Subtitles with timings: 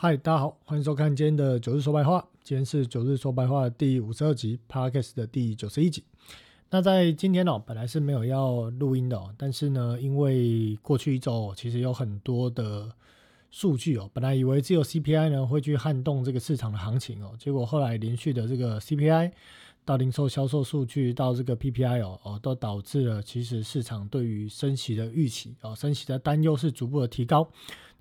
[0.00, 2.24] 嗨，大家好，欢迎收看今天的九日说白话。
[2.44, 6.04] 今天是九日说白话第五十二集，Podcast 的第九十一集。
[6.70, 12.88] 那在今天哦，本来是没有要录音的，但是呢，因为过去一周其实有很多的
[13.50, 19.32] 数据哦，本来以为只有 CPI 呢会去撼动这个市场的行情哦，结果后来连续的这个 CPI
[19.88, 27.48] 到零售销售数据到这个 PPI 哦哦，都导致了其实市场对于升息的预期哦，升息的担忧是逐步的提高。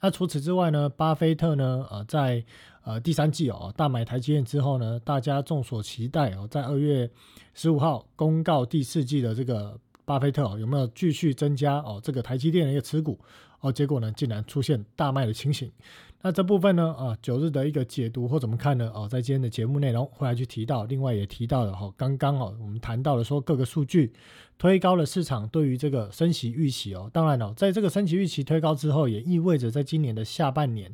[0.01, 0.89] 那除此之外呢？
[0.89, 1.87] 巴菲特呢？
[1.89, 2.43] 呃，在
[2.83, 7.09] 呃第三季哦，大买台积电之后呢，大家众所期待哦，在二月
[7.53, 13.17] 十五号公告第四季的这个巴菲特哦，有没有继续增加哦这个台积电的一个持股？
[13.61, 15.71] 哦，结果呢，竟然出现大卖的情形。
[16.21, 18.91] 那这部分呢，啊，九日的一个解读或怎么看呢？
[18.93, 24.11] 哦，在今天的节目内容会来去提到，另外也提到了哈，刚刚哦，我们谈到了说各个数据。
[24.57, 30.91] 推高了市场对于这个升息预期哦，当然了，在这个升息预期推高之后，也意味着在今年的下半年，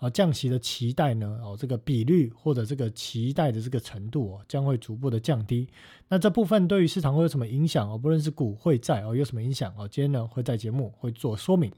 [0.00, 5.68] 啊降息的期待呢，哦这个比率或者这个期待的这个程度哦，将会逐步的降低。
[6.08, 7.96] 那这部分对于市场会有什么影响哦？
[7.96, 9.86] 不论是股会债哦，有什么影响哦？
[9.86, 11.70] 今天呢会在节目会做说明。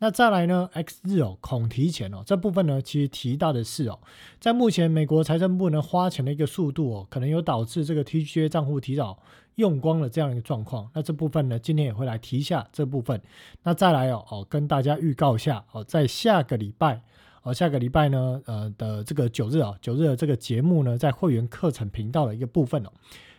[0.00, 4.00] 那再来呢，X 日哦恐提前哦，这部分呢其实提到的是哦，
[4.40, 9.18] 在目前美国财政部呢花钱的一个速度哦，可能有导致这个 TGA 账户提早。
[9.56, 13.20] 用光了这样一个状况，那这部分呢，今天也会来提一下这部分。
[13.62, 17.02] 那再来哦哦，跟大家预告一下哦，在下个礼拜
[17.42, 22.92] 哦，下个礼拜呢，呃的这个九日啊，九日的这个节目呢，在会员课程频道的一个部分哦，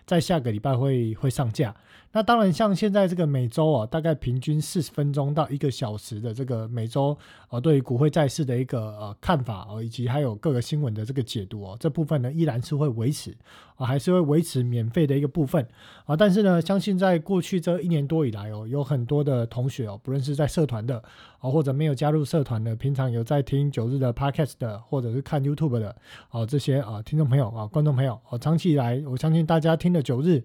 [0.06, 1.76] 在下个礼拜会会上架。
[2.14, 7.18] 那当然，像现在这个每周啊，大概平均四十分钟到一个小时的这个每周
[7.48, 13.34] 啊，对于股会债市的一个呃看法哦，以及还有各个新闻的这个解读哦，这部分呢依然是会维持
[13.76, 15.66] 啊，还是会维持免费的一个部分
[16.06, 16.16] 啊。
[16.16, 21.02] 但是呢，相信在过去这一年多以来哦，有很多的同学哦，不论是在社团的
[21.40, 25.96] 啊，或者没有加入社团的，平常有在听九日的 podcast 的，或者是看 YouTube 的
[26.28, 30.44] 啊，这些啊听众朋友啊，观众朋友啊，长期以来，我相信大家听了九日。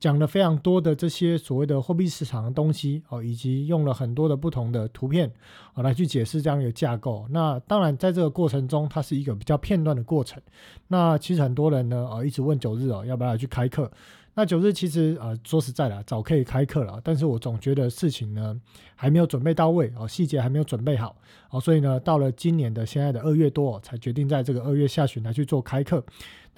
[0.00, 5.28] 讲了非常多的这些所谓的货币市场的东西哦，以及用了很多的不同的图片
[5.74, 7.26] 啊来去解释这样一个架构。
[7.30, 10.40] 那当然，在这个过程中，它是一个比较片段的过程。
[10.86, 13.90] 那其实很多人呢，呃，一直问九日哦，要不要去开课？
[14.34, 18.56] 那九日其实呃，说实在的，早可以开课了，但是我总觉得事情呢
[18.94, 21.16] 还没有准备到位哦，细节还没有准备好
[21.50, 26.04] 哦，所以呢，到了今年的现在的二月多，才决定在这个二月下旬来去做开课。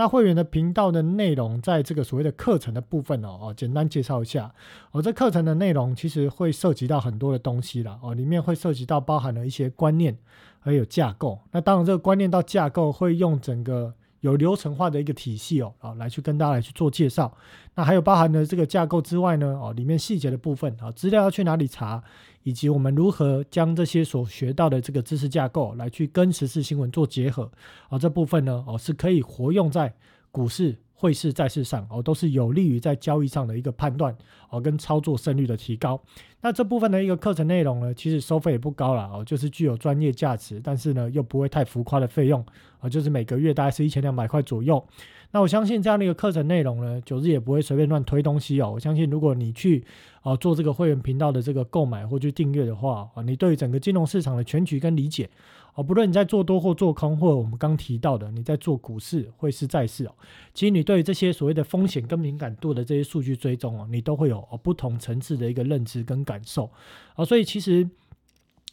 [0.01, 4.51] 那会员的频道的内容，在这个所谓的课程的部分哦，哦，简单介绍一下
[4.93, 5.03] 哦。
[5.03, 10.17] 这课程的内容其实会涉及到很多的东西了哦，里面会涉及到包含了一些观念，
[10.59, 11.39] 还有架构。
[11.53, 13.93] 那当然，这个观念到架构会用整个。
[14.21, 17.35] 有流程化的一个体系哦，啊，来去跟大家来去做介绍。
[17.75, 22.05] 那还有包含的这个架构之外呢，哦，里面细节的部分啊，资料要去哪里查，
[22.43, 27.51] 以及我们如何将这些所学到的这个知识架构来去跟时事新闻做结合，
[27.89, 29.95] 啊，这部分呢，哦，是可以活用在
[30.31, 30.77] 股市。
[30.93, 34.15] 汇市债市上哦，都是有利于在交易上的一个判断
[34.51, 35.99] 哦，跟操作胜率的提高。
[36.43, 42.45] 那这部分的一个课程内容呢，其实收费也不高了哦，就是具有专业价值，但是呢又不会太浮夸的费用
[42.81, 44.87] 啊，就是每个月大概是一千两百块左右。
[45.33, 48.73] 那我相信这样的一个课程内容呢，九日也不会随便乱推东西哦。
[48.73, 49.85] 我相信如果你去
[50.23, 55.31] 哦做这个会员频道的这个购买或去订阅的话啊，你对于整个金融市场的全局跟理解。
[55.75, 60.13] 哦，不论你在做多或做空，或者我们刚提到的你在做股市、汇市、债市哦，
[60.53, 66.69] 其实你对于这些所谓的风险跟敏感度的这些数据追踪哦，你都会有不同层次的一个认知跟感受
[67.15, 67.89] 啊，所以其实。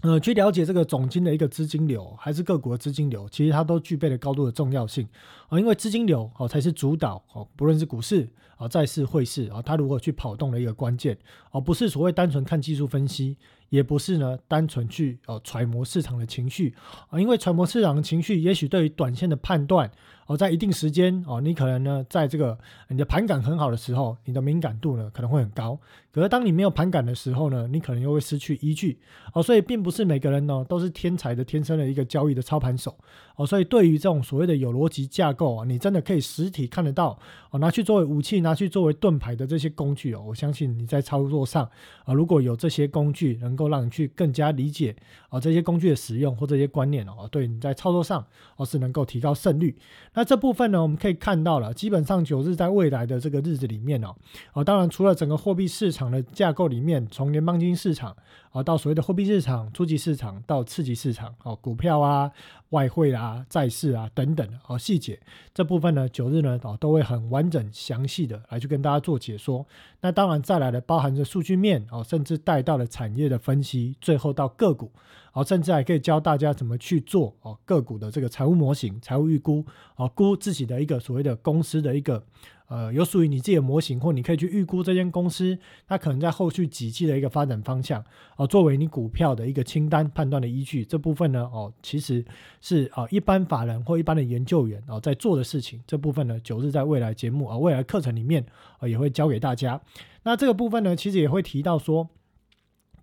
[0.01, 5.07] 呃，去了解这个总金的一个资金流，还是各国资金流，其实它都具备了高度的重要性
[5.49, 11.17] 啊，因为资金流哦才是主导哦，不论是股市啊、债市、汇市啊，它如何去跑动的一个关键
[11.51, 13.37] 哦，不是所谓单纯看技术分析，
[13.69, 16.75] 也不是呢单纯去哦揣摩市场的情绪
[17.09, 19.91] 啊，因为揣摩市场的情绪，也许对于短线的判断。
[20.27, 22.57] 哦，在一定时间哦，你可能呢，在这个
[22.89, 25.79] 你的盘感很好的时候，你的敏感度呢可能会很高。
[26.11, 28.99] 可是当你没有盘感的时候呢，你可能又会失去依据。
[29.33, 32.95] 哦，所以并不是每个人呢都是天才的、天生的一个交易的操盘手。
[33.35, 37.17] 哦，所以对于这种所谓的有逻辑架构啊，你真的可以实体看得到
[37.51, 41.63] 哦，拿去作为武器、拿去作为盾牌的这些工具哦，我相信你在操作上
[42.03, 44.95] 啊，如果有这些工具能够让你去更加理解
[45.29, 48.25] 啊这些工具的使用或这些观念哦，对你在操作上
[48.55, 49.77] 哦是能够提高胜率。
[50.17, 54.15] 那这部分呢，我们可以看到了，基本上九日在未来的这个日子里面哦，
[54.53, 58.17] 哦，当然除了整个货币市场的架构里面，从联邦基金市场
[58.51, 62.31] 啊到所谓的货币市场、初级市场到次级市场哦，股票啊、
[62.69, 65.19] 外汇啊、债市啊等等哦细节
[65.53, 69.63] 这部分呢，九日呢哦都会很完整详细的来去跟大家做解说。
[70.01, 74.91] 那当然再来的包含着数据面哦，甚至带到了产业的分析，最后到个股。
[75.37, 79.63] 哦，甚至还可以教大家怎么去做哦个股的这个财务模型、财务预估，
[79.95, 82.23] 哦估自己的一个所谓的公司的一个。
[82.69, 85.57] 呃，有属于你自己的模型，或你可以去预估这间公司
[85.87, 88.03] 它可能在后续几季的一个发展方向
[88.35, 90.83] 哦，作为你股票的一个清单判断的依据。
[90.83, 92.25] 这部分呢，哦，其实
[92.59, 95.81] 是啊，一般法人或一般的研究员哦在做的事情。
[95.87, 98.45] 这部分呢，九日在未来节目啊，未来课程里面
[98.79, 99.79] 啊也会教给大家。
[100.23, 102.09] 那这个部分呢，其实也会提到说，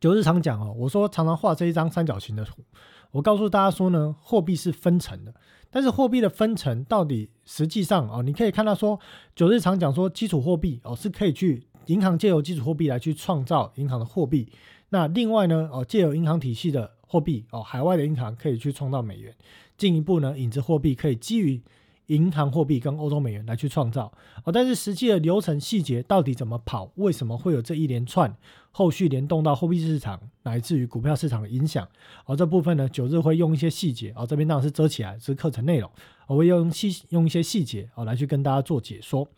[0.05, 2.62] 九日常讲哦，我说常常画这一张三角形的图，
[3.11, 5.33] 我告诉大家说呢，货币是分层的。
[5.71, 9.01] 但是货币的分层到底实际上哦，你可以看到说，
[9.35, 14.47] 九日常讲说基础货币哦是可以去银行借由基础货币来去创造银行的货币。
[14.91, 19.35] 那另外呢哦，借由银行体系的货币哦，海外的银行可以去创造美元。
[19.79, 21.62] 进一步呢，影子货币可以基于
[22.09, 24.12] 银行货币跟欧洲美元来去创造
[24.45, 24.53] 哦。
[24.53, 26.93] 但是实际的流程细节到底怎么跑？
[26.97, 28.37] 为什么会有这一连串？
[28.76, 31.88] 后续联动到货币市场乃至于股票市场的影响，
[32.26, 35.88] 而这部分呢，九日会用一些细节，哦，这边当然是遮起来是课程内容，
[36.26, 39.29] 我会用细用一些细节，哦，来去跟大家做解说，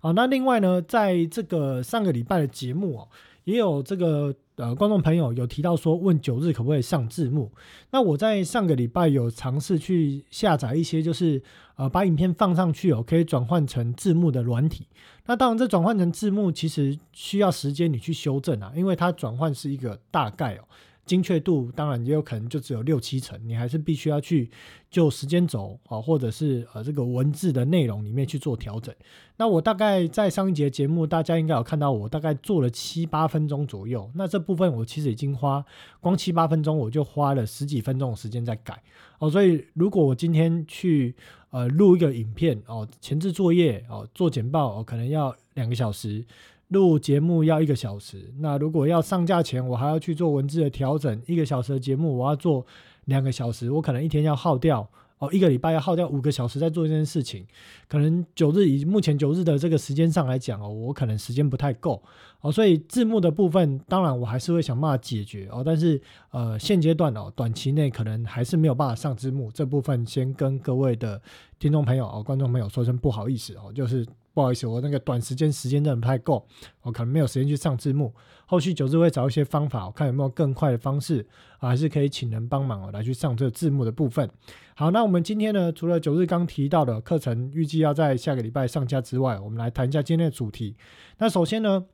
[0.00, 3.08] 啊，那另外呢，在这个上个礼拜的节目哦，
[3.44, 7.52] 也有这个呃观众朋友有提到说，问九日可不可以上字幕？
[7.90, 11.42] 那我在上个礼拜有尝试去下载一些，就是
[11.76, 14.86] 呃把影片放上去哦，可以转换成字幕的软体。
[15.26, 20.64] 那当然，这转换成字幕其实需要时间你去修正啊，因为它转换是一个大概哦，
[21.06, 24.50] 精确度当然也有可能就只有六七成，你还是必须要去
[24.90, 28.94] 就时间轴啊，或者是呃这个文字的内容里面去做调整。
[29.36, 35.64] 那我大概在上一节节目，大家应该有看到我大概做了七八分钟左右，那这部分我其实已经花
[36.00, 38.82] 光七八分钟，我就花了十几分钟的时间在改
[39.18, 41.14] 哦，所以如果我今天去。
[41.50, 46.22] 呃，录一个影片哦，前置作业哦，做简报哦，可能要两个小时；
[46.68, 48.32] 录节目要一个小时。
[48.38, 52.64] 那如果要上架前，我还要去做文字的调整，一个小时的节目我要做
[53.06, 54.88] 两个小时，我可能一天要耗掉。
[55.18, 57.42] 哦，一个礼拜要耗掉五个小时在做这件事情，
[57.88, 62.02] 可能九日以目前九日的这个时间上来讲哦，我可能时间不太够
[62.42, 65.98] 哦，所以字幕的部分，当然我还是会想办法解决哦，但是
[66.32, 71.18] 呃现阶段哦，短期内可能还是没有办法上字幕，这部分先跟各位的
[71.58, 74.06] 听众朋友哦、观众朋友说声不好意思哦，就是。
[74.36, 76.46] 不好意思，我那个短时间时间真的不太够，
[76.82, 78.12] 我可能没有时间去上字幕。
[78.44, 81.26] 后续九日会找一些方法，我看有没有更快的方式
[81.58, 84.30] 啊，还是可以请人帮忙哦，来去上这个字幕的部分。
[84.74, 90.76] 好，那我们今天呢，除了九日刚提到的课程预计要在下个礼拜上架之外，我们来谈一下今天的主题。
[91.16, 91.86] 那首先呢。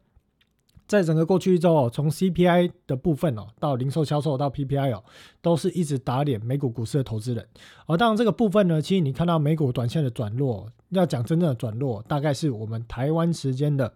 [0.92, 5.02] 在整个过去一周哦，从 CPI 的部分哦，到零售销售到 PPI 哦，
[5.40, 7.48] 都是一直打脸美股股市的投资人。
[7.86, 13.90] 而当然这个部分呢，其实你看到美股短线的转弱，要讲真正的转弱，大概是我们台湾时间的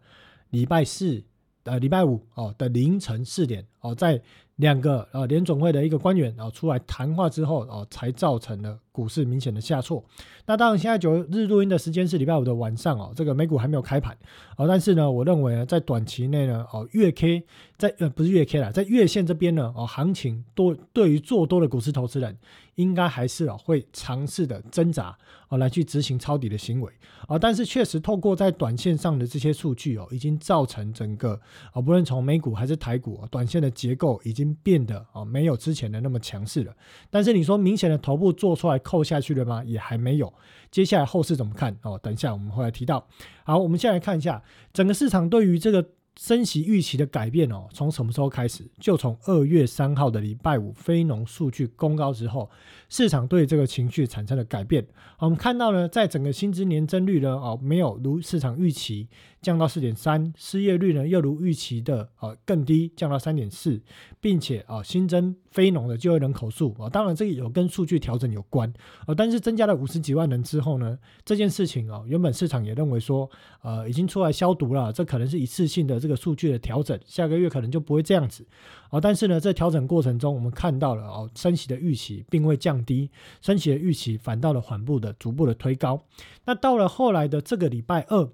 [0.48, 1.22] 礼拜四
[1.64, 4.18] 呃礼拜五哦的凌晨四点哦，在
[4.56, 10.02] 两个呃联总会的一个官员啊出来谈话之后哦，才造成了股市明显的下挫。
[10.46, 14.16] 那当然，现在九日录音的时间是礼拜五的晚上哦，这个美股还没有开盘
[14.56, 14.66] 哦。
[14.66, 17.42] 但是呢，我认为呢，在短期内呢，哦，月 K
[17.76, 22.38] 在呃不是月 K 了，在月线这边呢，哦，行情多对于做多的股市投资人，
[22.76, 25.14] 应该还是哦会尝试的挣扎
[25.48, 26.90] 哦来去执行抄底的行为
[27.26, 27.36] 啊。
[27.38, 31.38] 但是确实透过在短线上的这些数据哦，已经造成整个
[31.74, 36.74] 哦，不论从美股还是台股，短线的结构已经变得哦没有之前的那么强势了。
[37.10, 39.62] 但是你说明显的头部做出来扣下去了吗？
[39.64, 40.32] 也还没有。
[40.70, 41.98] 接下来后市怎么看哦？
[42.02, 43.06] 等一下我们会来提到。
[43.44, 44.42] 好，我们先来看一下
[44.72, 47.66] 整个市场对于这个升息预期的改变哦。
[47.72, 48.64] 从什么时候开始？
[48.80, 52.50] 就从二月三号的礼拜五非农数据公告之后，
[52.88, 54.86] 市场对这个情绪产生了改变。
[55.18, 59.08] 我们看到呢，在整个薪资年增率呢哦，没有如市场预期。
[59.42, 63.80] 降到四点三，失业率呢又如预期的呃更低，降到三点四，
[64.20, 68.68] 并且啊新增非农的就业人口数啊，当然这个有跟数据调整有关
[69.06, 73.30] 啊，但是增加了五十几万人之后呢，这件事情啊原本市场也认为说
[73.62, 78.44] 呃已经出来消毒了，这可能是一次性的这个数据的调整，下个月可能就不会这样子
[78.90, 86.02] 啊，但是呢在调整过程中，我们看到了哦升息的预期并未降低，升息的预期反倒了缓步的逐步的推高，
[86.44, 88.30] 那到了后来的这个礼拜二。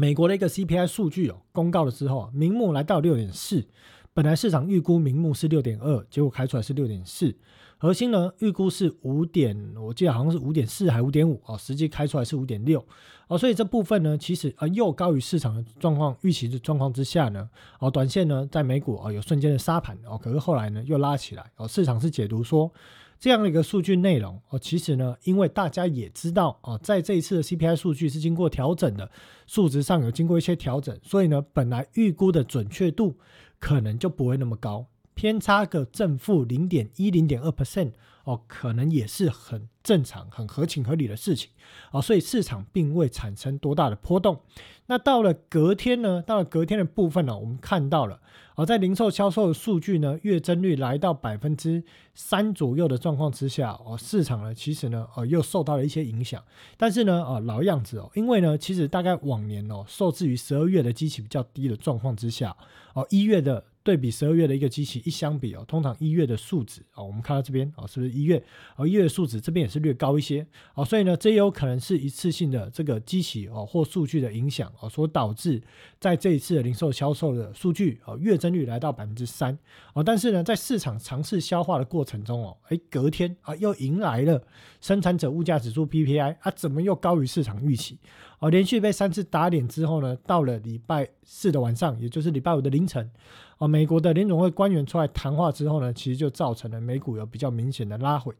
[0.00, 3.66] 美国的一个 CPI 数据哦，公告了之后啊，明目来到六点四，
[4.14, 7.34] 本来市场预估明目是六点二，结果开出来是六点四，
[7.78, 12.86] 核心呢预估是五点，我记得好像是五点四还五点五哦，实际开出来是五点六
[13.26, 17.50] 哦，所以这部分呢，其实啊又高于市场的状况预期的状况之下呢，
[17.80, 22.72] 哦，短线呢在美股啊有瞬间的杀盘哦，可是后来呢又拉起来哦，市场是解读说。
[23.18, 29.10] 这样的一个数据内容哦，其实呢，因为大家也知道哦，在这一次的 CPI 数据是经过调整的，
[29.46, 33.16] 数值上有经过一些调整，所以呢，本来预估的准确度
[33.58, 34.86] 可能就不会那么高。
[35.14, 37.90] 偏差个正负零点一、零点二 percent
[38.22, 41.48] 哦，可能也是很正常、很合情合理的事情
[41.92, 44.38] 哦，所以市场并未产生多大的波动。
[44.84, 46.22] 那到了隔天呢？
[46.26, 48.20] 到了隔天的部分呢，我们看到了
[48.54, 51.82] 哦，在零售销售的数据呢，月增率来到百分之
[52.14, 56.44] 三左右的状况之下哦，市场呢其实呢呃又受到了一些影响。
[56.76, 62.54] 但是呢啊老样子哦，因为呢其实大概往年哦，受制于十二月的基期比较低的状况之下
[62.92, 63.64] 哦，一月的。
[63.88, 68.44] 对比十二月的一个机器一相比哦，通常一月的数值哦，我们看到这边哦，是不是一月
[68.76, 68.86] 哦？
[68.86, 75.62] 一月的数值这边也是略高一些哦，所以呢，这有可能是一次性的这个机器哦或数据的影响哦，所导致
[75.98, 79.58] 在这一次的零售销售的数据哦，月增率来到百分之三
[79.94, 84.46] 哦，但是呢，在市场尝试消化的过程中哦，哎，隔天啊又迎来了
[84.82, 87.98] 生产者物价指数 PPI 啊，怎么又高于市场预期？
[88.40, 93.10] 哦，连续被三次打脸之后呢，到了礼拜四的晚上，也就是礼拜五的凌晨，
[93.58, 98.32] 哦，美国的联总会官员出来谈话之后呢，其实就造成了美股有比较明显的拉回。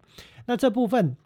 [0.47, 1.17] 那这部分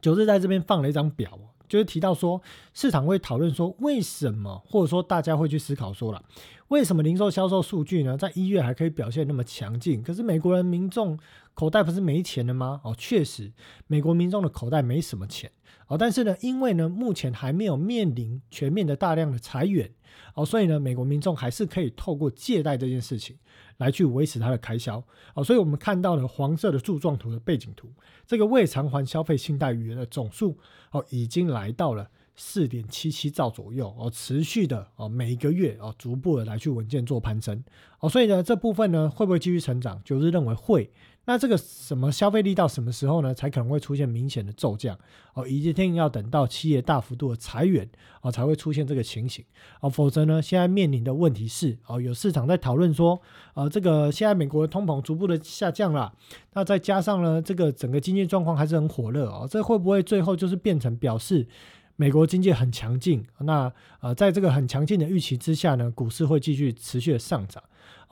[0.00, 2.40] 九日在这边放了一张表，就是提到说，
[2.72, 6.24] 市场会讨论说，为什么，或者说大家会去思考说了，
[6.68, 10.02] 为什么零售销售数据呢，在一月还可以表现那么强劲？
[10.02, 11.18] 可是美国人民众
[11.52, 12.80] 口袋不是没钱了吗？
[12.84, 13.52] 哦，确实，
[13.86, 15.50] 美国民众的口袋没什么钱。
[15.88, 19.90] 哦，但是呢，因为呢，目前还没有面临全面的大量的裁员，
[20.34, 23.36] 哦，所以呢，美国民众还是可以透过借贷这件事情
[23.76, 25.02] 来去维持它的开销，
[25.34, 27.88] 哦，所以我们看到了黄色的柱状图的背景图，
[28.26, 30.56] 这个未偿还消费信贷余额的总数，
[30.92, 37.62] 哦，已经来到了四点七七兆左右，哦，持续的哦，每一个月哦，逐步的来去稳健做攀升，
[38.00, 40.00] 哦，所以呢，这部分呢，会不会继续成长？
[40.04, 40.90] 就是认为会。
[41.24, 43.32] 那这个什么消费力到什么时候呢？
[43.32, 44.98] 才可能会出现明显的骤降
[45.34, 45.46] 哦？
[45.46, 47.88] 一定要等到企业大幅度的裁员
[48.22, 49.44] 哦，才会出现这个情形
[49.80, 49.88] 哦。
[49.88, 53.20] 否则呢，现在面临的问题是哦，有市场在讨论说，
[53.54, 56.12] 呃，这个现在美国的通膨逐步的下降了，
[56.54, 61.46] 那再加上呢，这个整个经济状况还是很火热哦，这会不会最后就是变成表示
[61.94, 63.24] 美国经济很强劲？
[63.38, 67.62] 那呃，在这个很强劲的预期之下呢，股市会继续持续的上涨？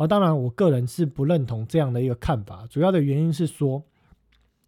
[0.01, 2.67] 哦，当然，我个人是不认同这样的一个看法。
[2.71, 3.83] 主要的原因是说，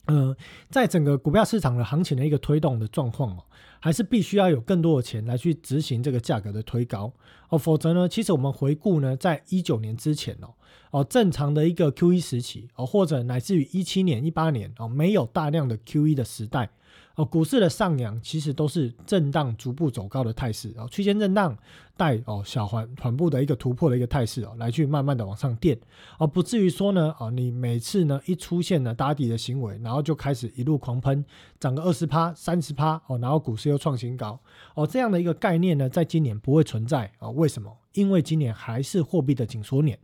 [0.05, 0.37] 嗯，
[0.69, 3.43] 在整个股票市场的行情的一个推动的状况哦，
[3.81, 7.11] 还是必须要有更多的钱来去执行这个价格的推高
[7.49, 10.53] 哦，否则呢，其实我们回顾呢，在一九年之前哦，
[10.91, 16.69] 哦，正常的一个 Q E 时期哦，或者乃至于一七年、一八年哦，没有大量的 Q E 的时代。
[17.15, 21.57] 哦，股市的上扬其实都是震荡逐步走高的态势哦，区间震荡
[21.97, 25.79] 带哦小缓缓步的一个突破的一个态势哦，来去慢慢的往上垫
[26.19, 31.25] 哦，不至于说呢哦，你每次呢一出现了打底的行为，然后就开始一路狂喷，
[31.61, 34.39] 涨个二十趴、三十趴哦，然后股市又创新高
[34.75, 37.29] 哦，这样的一个概念呢，在今年不会存在啊？
[37.31, 37.71] 为什么？
[37.93, 39.99] 因为今年还是货币的紧缩年。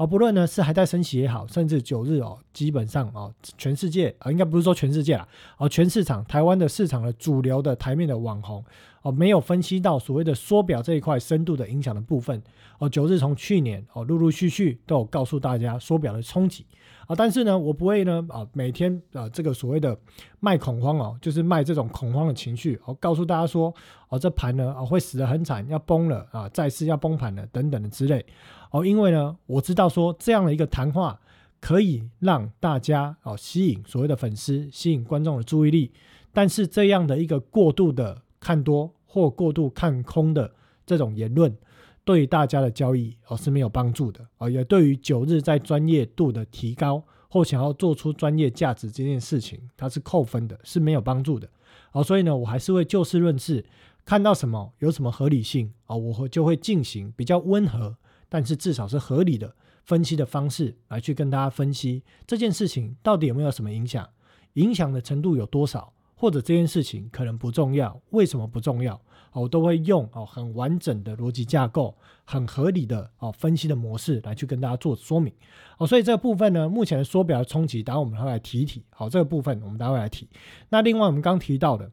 [0.00, 5.28] 哦，不论呢是还在升息也好，甚至九日哦，基本上哦，全世界啊，应该不是说全世界啦，
[5.58, 8.64] 哦，全市场台湾的市场的主流的台面的网红
[9.02, 12.42] 哦，没有分析到所谓的缩表这一块深度的影响的部分
[12.78, 16.66] 哦，九日从去年哦，陆陆续续都有告诉大家缩表的冲击
[17.06, 19.98] 啊，但是呢，我不会呢啊，每天啊这个所谓的
[20.38, 23.74] 卖恐慌哦，就是卖这种恐慌的情绪哦，告诉大家说
[24.08, 28.24] 哦，这盘呢啊会死得很惨，要崩了啊，再次要崩盘了等等的之类。
[28.70, 31.18] 哦，因为呢，我知道说这样的一个谈话
[31.60, 35.90] 可以让大家哦吸引所谓的粉丝，吸引观众的注意力，
[36.32, 40.52] 但是这样的一个过度的看多或过度看空的
[40.84, 41.56] 这种言论，
[42.04, 51.48] 对大家的交易哦是没有帮助的哦，也对于九日在专业度的提高或想要做出专业价值这件事情，它是扣分的，是没有帮助的
[51.92, 53.64] 哦，所以呢，我还是会就事论事，
[54.04, 57.96] 看到什么有什么合理性啊，我会就会进行比较温和。
[58.32, 64.08] 但是至少是合理的分析的方式来去跟大家分析这件事情到底有没有什么影响，
[64.52, 69.00] 影响的程度有多少，或者这件事情可能不重要，为什么不重要？
[69.32, 75.32] 我都会用哦很完整的逻辑架构，很合理的哦分析的模式来去跟大家做说明
[75.78, 75.86] 哦。
[75.86, 78.84] 所以这个部分呢，目前的缩表的冲击，等我们会来提一提。
[78.90, 80.28] 好，这个部分我们待会来提。
[80.68, 81.90] 那另外我们刚提到的。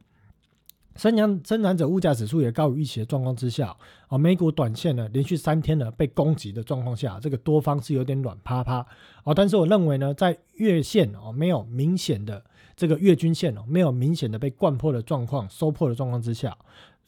[0.96, 3.76] 生产生产者物价指数也高于预期的状况之下，
[4.08, 8.84] 啊，美股短线呢连续三天呢被攻击的状况下，这个多方是有点软趴趴，
[9.22, 12.44] 哦，但是我认为呢，在月线哦没有明显的
[12.78, 16.56] 这个月均线哦没有明显的被灌破的状况收破的状况之下，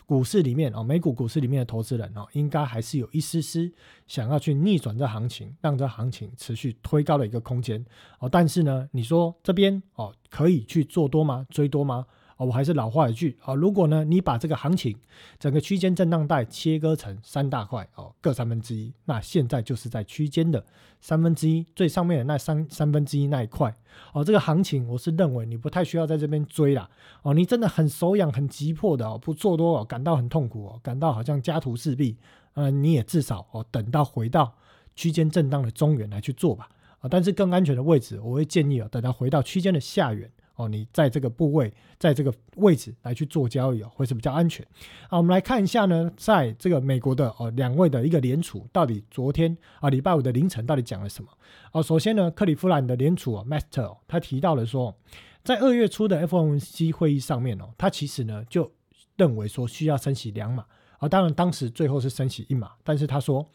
[0.05, 3.71] 股市里面哦美股股市里面的投资人哦应该还是有一丝丝
[4.09, 7.87] 想要去逆转这行情，让这行情持续推高的一个空间，
[8.19, 11.47] 哦，但是呢，你说这边哦可以去做多吗？
[11.49, 12.05] 追多吗？
[12.41, 14.97] 哦，我还是老话一句啊，如果呢你把这个行情
[15.39, 20.65] 整个区间震荡带切割成三大块哦，各三分之一，那现在就是在区间的
[21.03, 23.77] 三分之一最上面的那三三分之一那一块
[24.15, 26.89] 哦，这个行情我是认为你不太需要在这边追啦
[27.21, 32.17] 哦，你真的很手痒很急迫的哦，不做多哦，感到很痛苦哦，感到好像家徒四壁，
[32.55, 34.55] 呃，你也至少哦等到回到
[34.97, 36.71] 区间震荡的中原来去做吧
[37.01, 40.31] 啊，但是更安全的位置，我会建议哦，等到回到区间的下缘。
[40.61, 44.67] 哦，你在这个部位，在这个位置来去做交易哦，会是比较安全。
[45.09, 51.31] 好，我们来看一下呢，在这个美国的哦两位的一个联储，到底昨天啊礼拜五的凌晨到底讲了什么？
[51.73, 54.95] 哦，首先呢，克利夫兰的联储哦 Master 他提到了说，
[55.43, 58.71] 在二月初的 FOMC 会议上面哦，他其实呢就
[59.17, 60.65] 认为说需要升息两码
[60.99, 63.49] 啊，当然当时最后是升息一码，但是他说。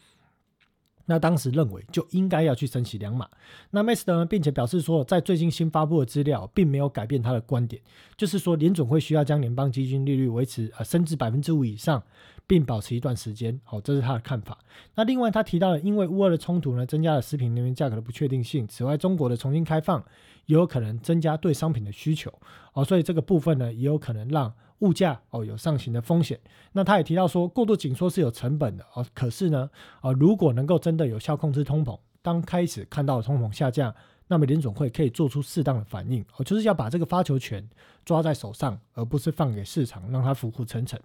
[1.06, 3.28] 那当时认为就应该要去升息两码。
[3.70, 7.80] 那 m a s t e r 呢，并且表示说，在最近新发布的资料，并没有改变他的观点，
[8.16, 12.02] 就是说联总会需要将联邦基金利率维持呃升至百分之五以上，
[12.46, 13.60] 并保持一段时间。
[13.64, 14.58] 好，这是他的看法。
[14.94, 18.66] 那另外他提到了，因为乌俄的冲突呢，增加了食品能源价格的不确定性。
[18.66, 20.04] 此外，中国的重新开放
[20.46, 22.32] 也有可能增加对商品的需求。
[22.72, 24.52] 哦，所以这个部分呢，也有可能让。
[24.80, 26.38] 物价哦有上行的风险，
[26.72, 29.02] 那他也提到说，过度紧缩是有成本的哦。
[29.14, 29.70] 可是呢，
[30.02, 33.94] 啊如果能够真的有效控制通膨，当开始看到通膨下降。
[34.28, 37.66] 那么联总会可以做出适当的反应，哦，就是要把这个发球权
[38.04, 41.00] 抓在手上，而不是放给市场让它浮浮沉沉。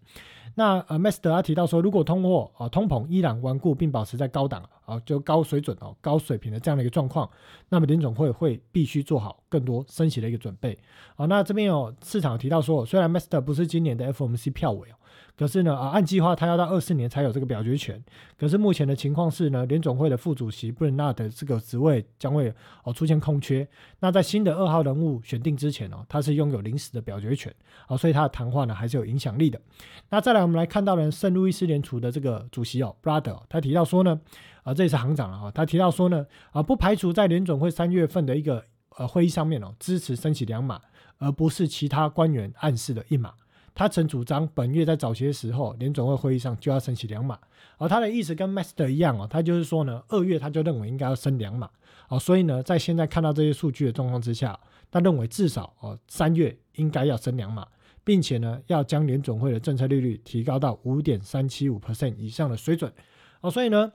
[0.56, 7.30] 那呃，m 斯德他提到说，如果通货啊通膨依然顽固并保持在高档啊就高水准哦高水平的这样的一个状况，
[7.70, 10.78] 那么联总会会必须做好更多升息的一个准备。
[11.16, 14.96] 好，那这边有市场提到说，虽然 m 斯德不是今年的 FOMC 票委哦。
[15.36, 18.04] 可是呢，啊，按计划他要到二四年才有这个表决权。
[18.38, 22.54] 可是目前的情况是呢，联总会的副主席布伦纳的这个职位将会
[22.84, 23.68] 哦出现空缺。
[24.00, 27.54] 那在新的二号人物选定之前哦，他是拥有临时的表决权
[27.88, 29.60] 啊，所以他的谈话呢还是有影响力的。
[30.10, 34.20] 那再来，我们来看到呢，圣路易斯联储的这个主席哦，Brother，他提到说呢，
[34.64, 38.64] 啊，这也是行长了哈，他提到说呢，啊，不排除在联总会三月份的一个
[38.98, 40.80] 呃会议上面哦，支持升起两码，
[41.18, 43.34] 而不是其他官员暗示的一码。
[43.74, 47.40] 他曾主张本月在早些时候联总会会议上就要升起两码，
[47.78, 51.70] 而他的意思跟 Master 一样哦，他就是说呢，二月他就认为应该要升两码，
[52.10, 54.60] 哦，所以呢，在现在看到这些数据的状况之下，
[54.92, 57.66] 他认为至少哦三月应该要升两码，
[58.04, 62.92] 并且呢，要将联总会的政策利率提高到五点三七五 percent 以上的水准，
[63.40, 63.94] 哦，所以呢，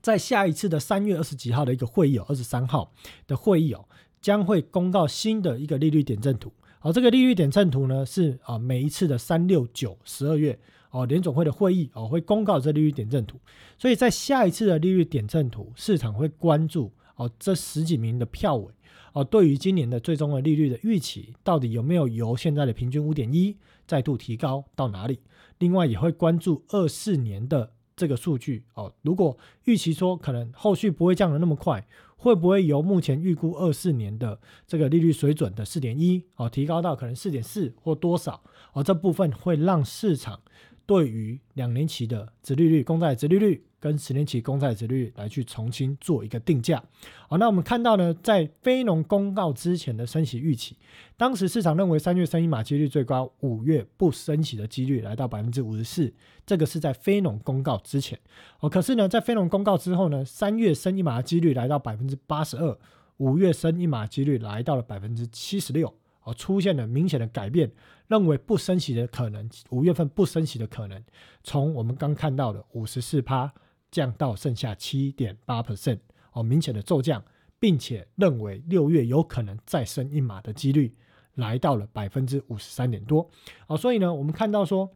[0.00, 2.92] 在下一次的三月二十几号的一个会议哦，二十三号
[3.26, 3.84] 的会议哦，
[4.20, 6.52] 将会公告新的一个利率点阵图。
[6.80, 10.56] 好，这个利率点阵图呢是啊，每一次的三六九十二月
[10.90, 13.36] 哦，联总会的会议哦会公告这利率点阵图，
[13.76, 18.72] 所以在下一次的利率点阵图，市场会关注哦这十几名的票委
[19.12, 25.18] 哦，对于今年的最终的利率的预期，到底有没有由现在的平均五点一再度提高到哪里？
[25.58, 31.84] 另外也会关注二四年的这个数据哦，如果预期说可能后续不会降的那么快。
[32.18, 38.82] 会不会由目前预估二四年的这个利率水准的四点一哦，提高到可能四点四或多少哦？
[38.82, 40.40] 这部分会让市场
[40.84, 43.64] 对于两年期的殖利率、公债殖利率。
[43.80, 46.82] 跟十年期公债殖率来去重新做一个定价，
[47.28, 50.76] 好，那我们看到呢，在非农公告之前的升息预期，
[51.16, 56.12] 当时市场认为三月升一码几率最高，五月不升息的几率来到百分之五十四，
[56.44, 58.18] 这个是在非农公告之前，
[58.58, 62.76] 哦，可是呢，在非农公告之后呢，三月升一码的几率来到百分之八十二，
[63.18, 67.70] 五月升一码几率来到了百分之七十六，哦，出现了明显的改变。
[68.08, 71.00] 认为不升息的可能，五月份不升息的可能，
[71.44, 73.52] 从我们刚看到的五十四趴。
[73.90, 75.98] 降到剩下七点八 percent
[76.32, 77.24] 哦，明显的骤降，
[77.58, 80.94] 并且认为六月有可能再升一码的几率
[81.34, 83.30] 来到了百分之五十三点多
[83.66, 84.90] 哦，所以呢，我们看到说，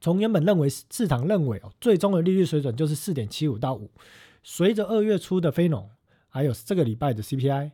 [0.00, 3.90] 从原本认为市场认为哦，最终的利率水准就是四点七五到五，
[4.42, 5.90] 随着二月初的非农，
[6.28, 7.72] 还有这个礼拜的 CPI、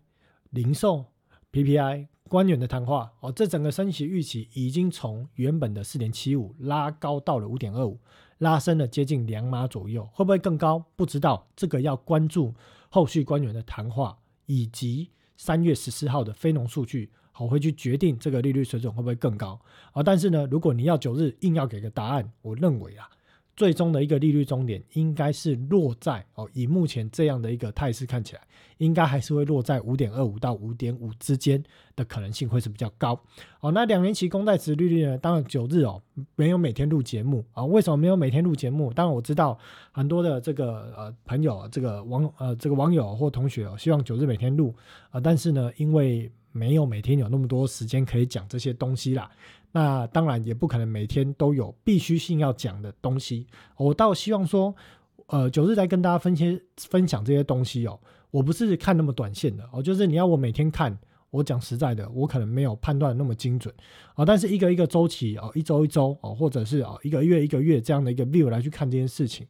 [0.50, 1.06] 零售、
[1.52, 7.98] PPI、官员的谈话哦，这整个升息预期已经从原本的四点七五拉高到了五点二五。
[8.38, 10.84] 拉伸了接近两码左右，会不会更高？
[10.96, 12.54] 不知道，这个要关注
[12.88, 19.60] 后续官员的谈话，以及三月十四号的非农数据，好会去决定这个利率水准会不会更高
[19.92, 20.02] 啊？
[20.02, 23.08] 但是呢，如果你要九日硬要给个答案，我认为啊。
[23.56, 28.40] 最终的一个利率终点应该是落在哦，以目前这样的一个态势看起来，
[28.78, 31.62] 应该还是会落在五点二五到五点五之间
[31.94, 33.18] 的可能性会是比较高
[33.60, 33.70] 哦。
[33.70, 35.16] 那两年期公债值利率呢？
[35.18, 36.02] 当然九日哦
[36.34, 37.64] 没有每天录节目啊。
[37.64, 38.92] 为什么没有每天录节目？
[38.92, 39.56] 当然我知道
[39.92, 44.74] 很多的这个呃朋友，这个网呃这个网友或同学哦，希望九日每天录
[45.10, 49.30] 啊，但是呢，因为没有每天有那么多时间可以讲这些东西啦。
[49.76, 53.44] 那当然也不可能每天都有必须性要讲的东西。
[53.76, 54.72] 我倒希望说，
[55.26, 57.98] 呃，九日在跟大家分些分享这些东西哦。
[58.30, 60.96] 我不是看那么短线的哦，就是你要我每天看，
[61.30, 63.74] 我讲实在的，我可能没有判断那么精准
[64.14, 64.24] 啊。
[64.24, 69.44] 但是一个一个周期哦，一周一周哦，或者是哦一个月一个月这样的一个 view 来去看这件事情。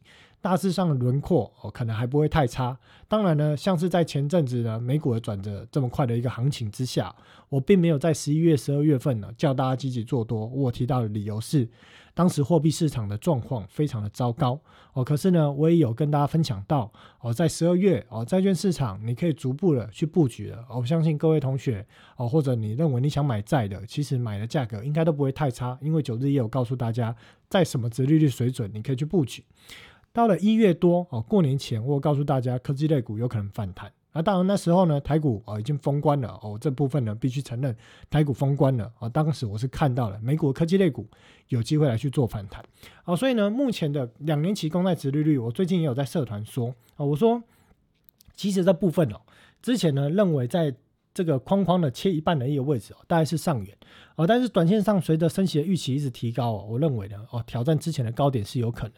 [0.45, 2.77] 大致上的轮廓哦，可能还不会太差。
[3.07, 7.15] 当然呢，像是在前阵子呢，美股的转折这么快的一个行情之下，
[7.49, 10.45] 我并没有在十一月、十二月份呢叫大家积极做多。
[10.45, 11.67] 我提到的理由是，
[12.13, 14.59] 当时货币市场的状况非常的糟糕
[14.93, 15.03] 哦。
[15.03, 20.63] 可是呢，我也有跟大家分享到哦，在十二月哦，债券市场你可以逐步的去布局了。
[20.69, 21.83] 我相信各位同学
[22.17, 27.15] 哦，或者你认为你想买债的，其实买的价格应该都不会太差，因为九日也有告诉大家，
[27.49, 29.43] 在什么值利率水准你可以去布局。
[30.15, 33.91] 到了一月多哦，过年前我告诉大家，科技类股有可能反弹。
[34.13, 37.75] 那当然那时候呢，台股哦已经封关了哦，这部分呢必须承认，
[38.09, 39.09] 台股封关了啊。
[39.09, 41.05] 当时我是看到了美股科技类股
[41.49, 42.63] 有机会来去做反弹
[43.03, 47.43] 哦，所以呢，目前的两年期公债殖利率，我最近也有在社团说啊，我说
[48.33, 49.19] 其实这部分哦，
[49.61, 50.73] 之前呢认为在
[51.13, 53.77] 这个框框的切一半的一个位置哦，大概是上缘
[54.15, 58.93] 哦，但是短线上随着升息的预期一直提高哦，我认为呢哦，挑战之前的高点是有可能。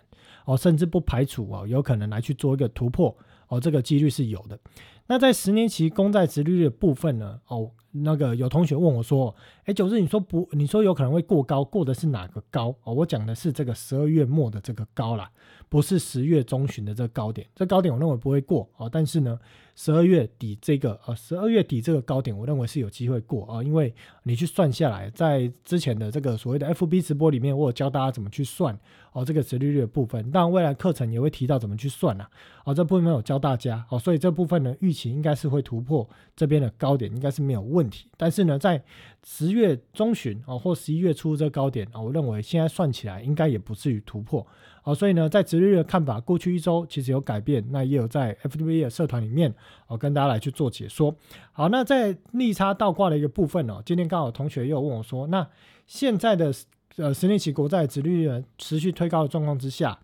[0.47, 3.13] 哦，甚至不排除哦，有可能来去做一个突破
[3.49, 4.57] 哦，这个几率是有的。
[5.07, 7.39] 那在十年期公债殖利率的部分呢？
[7.47, 9.33] 哦，那个有同学问我说
[9.65, 10.47] ：“哎，九日，你说不？
[10.53, 12.73] 你说有可能会过高，过的是哪个高？
[12.83, 15.29] 哦，我讲的是这个十二月末的这个高啦，
[15.69, 17.47] 不是十月中旬的这个高点。
[17.55, 19.39] 这高点我认为不会过哦，但是呢。”
[19.79, 28.75] 十二月底这个呃，十二月底这个高点，我认为是有机会过啊，因为你去算下来，在之前的这个所谓的 FB 直播里面，我有教大家怎么去算
[29.11, 32.27] 哦，这个折利率的部分，当然未来课程也会提到怎么去算啊，
[32.63, 38.07] 哦，这部分有教大家哦，所以这部分呢，预期应该是会突破这边的高点，应该是没有问题。
[38.17, 38.83] 但是呢，在
[39.23, 44.43] 十月中旬哦，或十一月初这个高点啊，我认为现在算起来应该也不至于突破。
[44.87, 49.53] 哦，所以呢，在直日的看法，过去一周其实有改变，那也有在 F B 的社团里面，
[49.87, 51.13] 哦，跟大家来去做解说。
[51.51, 55.45] 好，那在利差倒挂的一个部分哦，今天刚好同学又问我说，那
[55.87, 56.53] 现在的
[56.95, 59.99] 呃十年期国债直率持续推高的状况之下，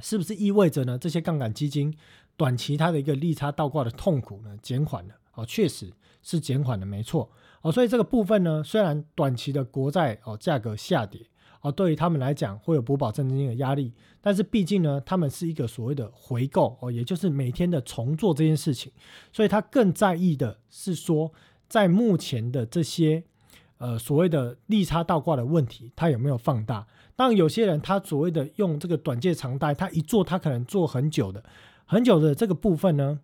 [0.00, 1.96] 是不是意味着呢这些杠杆基金
[2.36, 5.14] 短期它的一个利差倒挂的痛苦呢减缓了？
[5.32, 5.90] 哦，确实
[6.22, 7.30] 是减缓了，没错。
[7.62, 11.22] 哦，所以这个部分呢，虽然短期的国债哦价格下跌。
[11.60, 18.90] 哦，对于他们来讲会有补保证金的压力，但是毕竟呢，他们是一个所谓的回购哦，也就是每天的重做这件事情，
[19.32, 21.30] 所以他更在意的是说，
[21.68, 23.22] 在目前的这些
[23.78, 26.86] 呃所谓的利差倒挂的问题，他有没有放大？
[27.14, 31.44] 当，有些人他所谓的用这个短借长贷，他一做他可能做很久的，
[31.84, 33.20] 很久的这个部分呢，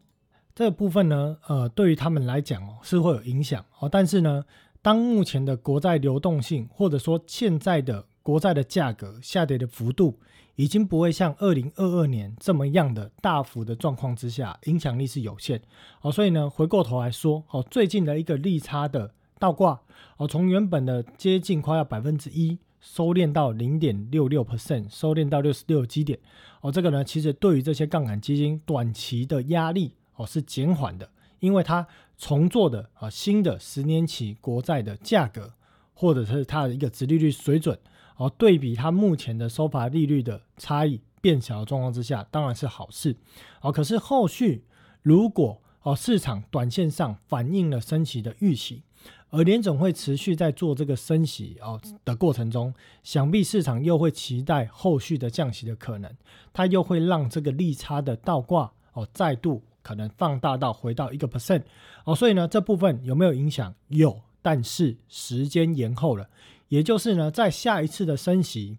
[0.55, 3.65] 这个部分呢，呃，对于他们来讲哦是会有影响。
[3.79, 4.45] 哦，但是呢，
[4.83, 10.19] 当目前的国债流动性或者说现在的国债的价格下跌的幅度
[10.57, 15.63] 已经不会像二零二二年这么样的大幅的状况之下，影响力是有限。
[16.01, 19.81] 哦，所以呢，回过头来说，哦，最近的一个利差的倒挂，
[20.17, 26.19] 哦，从原本的接近快要百分之一，收敛到零点六六 percent，收敛到六十六基点。
[26.63, 31.09] 哦，这个呢，其实对于这些杠杆基金短期的压力，哦，是减缓的，
[31.39, 31.87] 因为它
[32.19, 35.53] 重做的啊新的十年期国债的价格，
[35.95, 37.79] 或者是它的一个殖利率水准。
[38.17, 43.17] 哦，对比它目前的收发利率的差异变小的状况之下，当然是好事。
[43.61, 44.65] 哦，可是后续
[45.03, 48.83] 如果哦市场短线上反映了升息的预期，
[49.31, 56.11] 而联总会持续在做这个升息哦的过程中，想必市场又会期待后续的降息的可能，
[56.53, 61.63] 它又会让这个利差的倒挂哦再度可能放大到回到一个 percent
[62.05, 63.75] 哦，所以呢这部分有没有影响？
[63.89, 66.29] 有，但是时间延后了。
[66.69, 68.79] 也就是呢，在下一次的升息，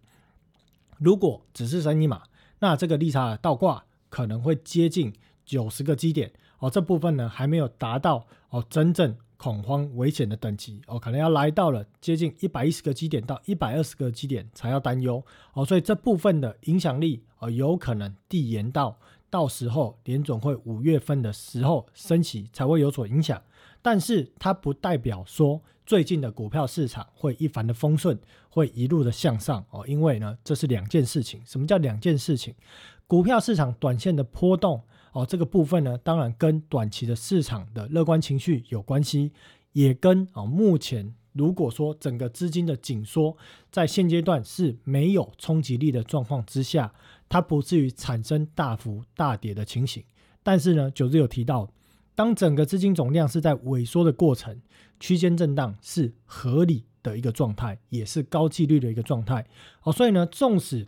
[0.97, 2.23] 如果只是升一码，
[2.59, 5.13] 那这个利差倒挂可能会接近
[5.45, 6.69] 九十个基点哦。
[6.69, 15.23] 这部分呢还没有达到哦真正恐慌危险的等级哦，可能要来到了接近一百一十个基点到一百二十个基点才要担忧
[15.53, 15.63] 哦。
[15.63, 18.97] 所以这部分的影响力哦，有可能递延到
[19.29, 23.41] 到时候联总会五月份的时候升息才会有所影响。
[23.81, 28.19] 但是它不代表说最近的股票市场会一帆的风顺，
[28.49, 31.41] 会一路的向上哦，因为呢，这是两件事情。
[31.45, 32.53] 什么叫两件事情？
[33.07, 39.31] 股票市场短线的波动哦，这个部分呢，当然跟短期的市场的乐观情绪有关系，
[39.71, 43.37] 也跟啊目前如果说整个资金的紧缩
[43.71, 46.93] 在现阶段是没有冲击力的状况之下，
[47.29, 50.03] 它不至于产生大幅大跌的情形。
[50.43, 51.69] 但是呢，九日有提到。
[52.17, 54.59] 当整个资金总量是在萎缩的过程，
[54.99, 59.45] 区间震荡是合理的一个状态，也是高纪律的一个状态。
[59.83, 60.87] 哦，所以呢，纵使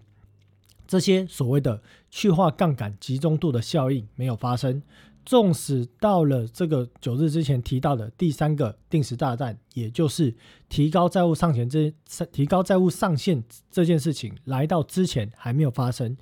[0.87, 4.81] 这些所谓的去化杠杆集中度的效应没有发生。
[5.23, 10.33] 纵使到了这个九日之前提到的第三个定时炸弹，也就是
[10.67, 11.93] 提高债务上限这
[12.31, 16.17] 提高债务上限这件事情来到之前还没有发生，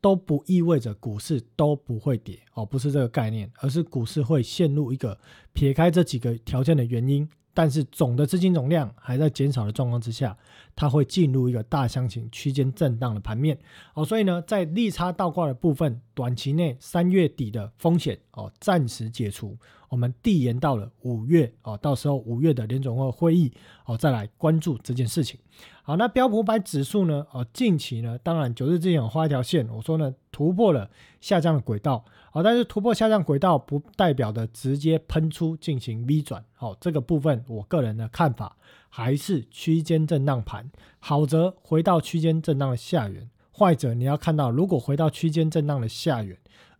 [0.00, 5.18] 都不意味着股市都不会跌哦，不是这个概念，而是股市会陷入一个
[5.52, 7.28] 撇开这几个条件的原因。
[7.52, 10.36] 但是总的资金总量还在减少的状况之下，
[10.74, 13.58] 它会进入一个大箱型区间震荡的盘面
[13.94, 19.56] 哦，所以呢，在利差倒挂的部分，短期内三月底的风险哦暂时解除，
[19.88, 23.52] 我们递延到了五月哦，到时候五月的联总会会议
[23.84, 25.38] 哦再来关注这件事情。
[25.82, 27.24] 好，那标普百指数呢？
[27.30, 32.04] 哦，近期呢，当然九日之前有画一条线，我说呢突破了下降的轨道。
[32.32, 36.44] 好，但是突破下降轨道不代表的直接喷出进行 V 转。
[36.54, 38.56] 好，这个部分我个人的看法
[38.88, 40.68] 还是区间震荡盘，
[40.98, 46.36] 好则回到区间震荡的下缘，坏者你要看到如果回到区间震荡的下缘，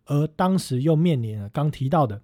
[0.06, 2.20] 而当时又面临了刚提到的。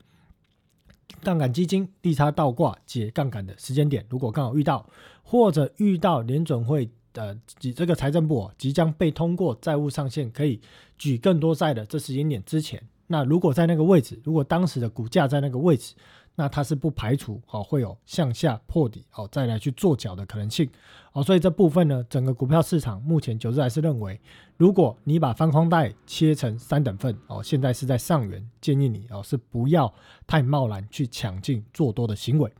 [1.20, 4.88] 杠杆基金利差倒挂解杠杆的时间点，如果刚好遇到，
[5.22, 7.36] 或者遇到联准会的
[7.74, 10.60] 这个财政部即将被通过债务上限可以
[10.96, 15.94] 举更多债的这时间点之前，那如果在那个位置，如果当时的股价在那个位置，
[16.34, 20.68] 那它是不排除哦会有向下破底哦再来去做脚的可能性。
[21.12, 24.18] 哦，所以这部分呢，整个股票市场目前九日还是认为。
[24.56, 29.92] 如果你把方框带切成三等份哦，现在是在上缘，建议你哦是不要
[30.26, 32.50] 太贸然去抢进做多的行为。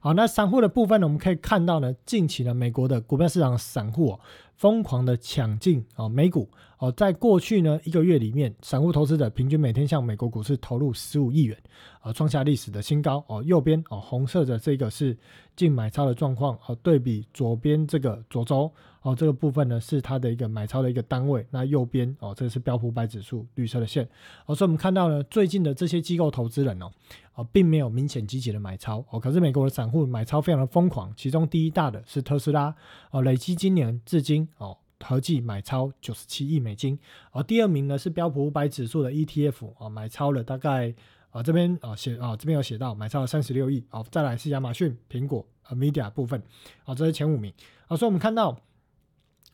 [0.00, 4.20] 好，那散户的部分呢，我们可以看到呢，近期呢美国的股票市场散户哦
[4.56, 6.48] 疯狂的抢进哦美股
[6.80, 11.56] 哦，在过去呢一个月里面，散户投资者平均每天向美国股市投入十五亿元，
[12.00, 13.42] 啊创下历史的新高哦。
[13.44, 15.14] 右边哦红色的这个是
[15.54, 18.72] 净买超的状况哦，对比左边这个左周。
[19.02, 21.46] 哦，这个部分呢是它的一个买超的一个单位。
[21.50, 24.06] 那右边哦，这个是标普百指数绿色的线。
[24.44, 26.90] 哦，所以我们看到呢，最近的这些机构投资人哦，
[27.34, 29.02] 哦，并没有明显积极的买超。
[29.08, 31.10] 哦，可是美国的散户买超非常的疯狂。
[31.16, 32.74] 其中第一大的是特斯拉。
[33.10, 36.98] 哦，累积今年至今哦，合计买超九十七亿美金。
[37.32, 39.74] 而，第二名呢是标普五百指数的 ETF。
[39.78, 40.94] 啊，买超了大概
[41.30, 43.84] 啊这边啊写啊这边有写到买超了三十六亿。
[43.90, 46.42] 啊，再来是亚马逊、苹果和 Media 部分。
[46.84, 47.52] 啊，这是前五名。
[47.88, 48.60] 啊，所以我们看到。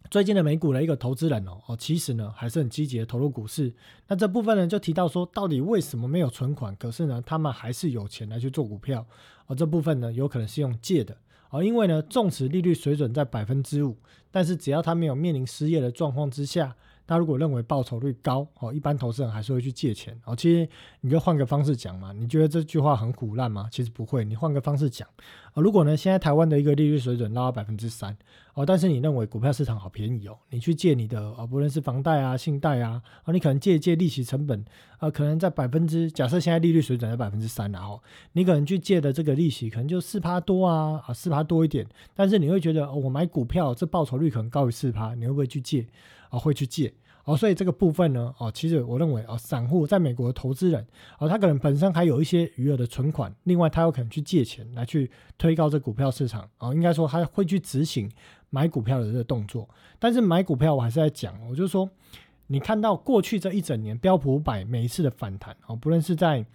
[0.08, 3.74] 最近的美股的一个投资人哦哦，其实呢还是很积极的投入股市。
[4.06, 9.04] 那这部分呢就提到说，到底为什么没有存款，可是呢他们还是有钱来去做股票？
[9.48, 11.16] 而，这部分呢有可能是用借的
[11.50, 13.96] 而，因为呢纵使利率水准在百分之五，
[14.30, 16.76] 但是只要他没有面临失业的状况之下。
[17.06, 20.34] 那如果认为报酬率高哦，一般投资人还是会去借钱哦。
[20.34, 20.68] 其实
[21.00, 23.68] 你就换个方式讲嘛，你觉得这句话很苦烂吗？
[23.70, 25.08] 其实不会，你换个方式讲
[25.52, 25.62] 啊。
[25.62, 28.16] 如果呢，现在台湾的一个利率水准拉到百分之三
[28.54, 34.64] 哦，但是你认为股票市场好便宜哦，你去借你的啊，不论是房贷啊、信贷啊，啊，你可能借借利息成本
[34.98, 45.86] 啊，可能在百分之，假设现在利率水准在百分之三然后你可能去借的这个利息可能就四趴多啊啊，四趴多一点，但是你会觉得哦，我买股票这报酬率可能高于四趴，你会不会去借？
[46.30, 46.92] 啊，会去借
[47.24, 50.86] 哦，所以这个部分呢，哦，其实我认为哦，散户在美国的投资人
[51.18, 58.08] 哦，他可能本身还有一些余额的存款，另外他有可能去借钱来去推高这股票市场哦，应该说他会去执行
[58.50, 59.68] 买股票的这个动作。
[59.98, 61.90] 但是买股票我还是在讲，我就说
[62.46, 66.46] 你看到过去这一整年标普五百每一次的反弹哦，不论是在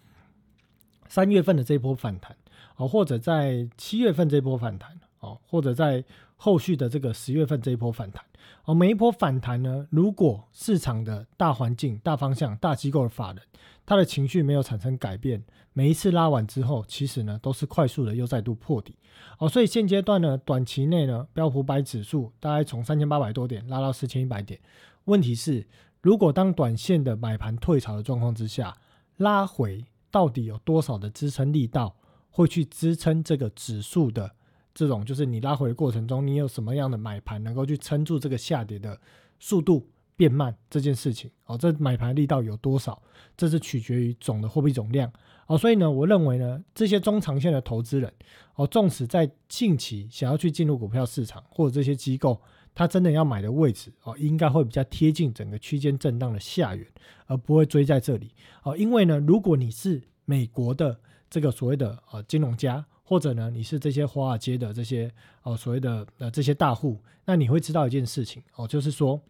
[1.10, 2.34] 三月份的这一波反弹
[2.78, 6.02] 哦，或者在七月份这波反弹哦，或者在
[6.38, 8.24] 后续的这个十月份这一波反弹。
[8.66, 13.42] 哦，每一波反弹呢，如果市场的大环境、大方向、大机构的法人，
[13.86, 18.96] 他的情绪没有产生改变，每一次拉完之后，其实呢都是快速的又再度破底。
[19.40, 24.60] 哦，所以现阶段呢，短期内呢，标普百指数大概从三千八百多点拉到四千一百点。
[25.06, 25.68] 问题是，
[26.02, 28.78] 如果当短线的买盘退潮的状况之下，
[29.18, 31.96] 拉回到底有多少的支撑力道
[32.30, 34.32] 会去支撑这个指数的？
[34.74, 39.00] 这种就是你拉回的过程中，你有什么样的买盘能够去撑住这个下跌的
[39.40, 43.02] 速度变慢这件事情哦，这买盘力道有多少，
[43.36, 45.12] 这是取决于总的货币总量
[45.48, 45.58] 哦。
[45.58, 48.14] 所以呢，我认为呢，这些中长线的投资人
[48.56, 52.40] 哦，纵使在近期想要去进入股票市场，或者这些机构，
[52.74, 56.88] 他真的要买的位置哦，应该会比较贴近整个区间震荡的下缘，
[57.26, 58.32] 而不会追在这里
[58.64, 58.78] 哦。
[58.78, 62.86] 因为呢，如果你是美国的这个所谓的呃金融家。
[63.12, 69.22] 或者呢，你是这些华尔街的这些哦所谓的呃这些大户，那你会知道一件事情哦，就是说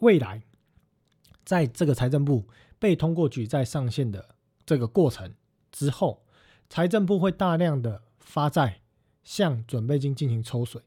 [0.00, 0.42] 未来
[1.44, 2.48] 在这个财政部
[2.80, 4.34] 被通过举债上限的
[4.66, 5.32] 这个过程
[5.70, 6.24] 之后，
[6.68, 8.80] 财政部会大量的发债，
[9.22, 10.82] 向准备金进行抽水。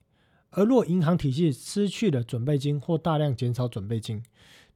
[0.50, 4.22] 而若银行体系失去了准备金或大量减少准备金，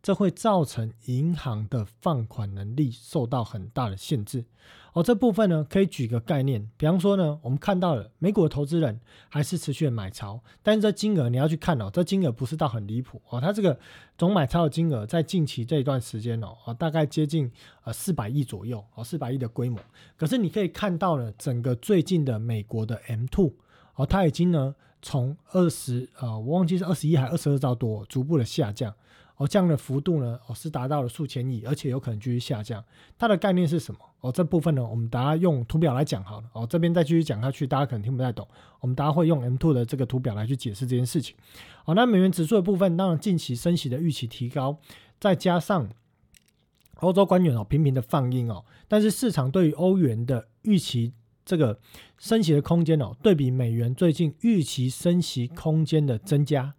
[0.05, 4.45] 这会造成银行的放款能力受到很大的限制。
[4.93, 13.79] 哦，这部分呢，可以举个概念，比方说呢，我们看到了美股的投资人还是持续的买超，但是这金额你要去看哦，这金额不是到很离谱哦，它这个
[14.15, 17.51] 总买超的金额在近期这一段时间哦，大概接近
[17.83, 19.79] 呃四百亿左右哦，四百亿的规模。
[20.15, 23.51] 可是你可以看到呢，整个最近的美国的 M two
[23.95, 28.93] 哦，它已经呢从二十呃，我忘记是二十一还二十二兆多，逐步的下降。
[29.37, 32.83] 哦，这样的幅度呢，哦是达到了数千亿，而且有可能继续下降。
[33.17, 33.99] 它的概念是什么？
[34.21, 36.49] 哦，这部分呢，我们大家用图表来讲好了。
[36.53, 38.47] 哦，这边再继续讲下去，大家可能听不太懂。
[38.79, 41.35] 我们大家会用 M two 的这个图表来去解释这件事情。
[41.83, 44.79] 好，那美元指数的部分，当然近期升息的预期提高，
[45.19, 45.89] 再加上
[47.01, 51.11] 欧洲官员哦频频的放鹰哦，但是市场对于欧元的预期
[51.43, 51.77] 这个
[52.17, 56.73] 升息的空间哦，对比美元最近预期升息空间的增加。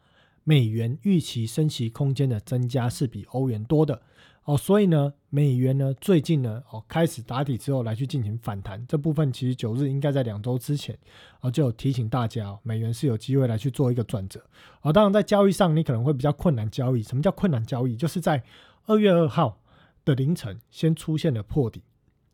[0.49, 4.01] 美元预期升息空间的增加是比欧元多的
[4.45, 10.97] 哦，所以呢，美元呢最近呢哦开始打底之后来去进行反弹，这部分其实九日应该在两周之前
[11.41, 14.41] 哦就有提醒大家哦，美元是有机会来去做一个转折
[14.83, 14.93] 啊。
[14.93, 17.97] 当然在交易上你可能会比较困难交易，什么叫困难交易？
[17.97, 18.41] 就是在
[18.85, 19.61] 二月二号
[20.05, 21.83] 的凌晨先出现了破底。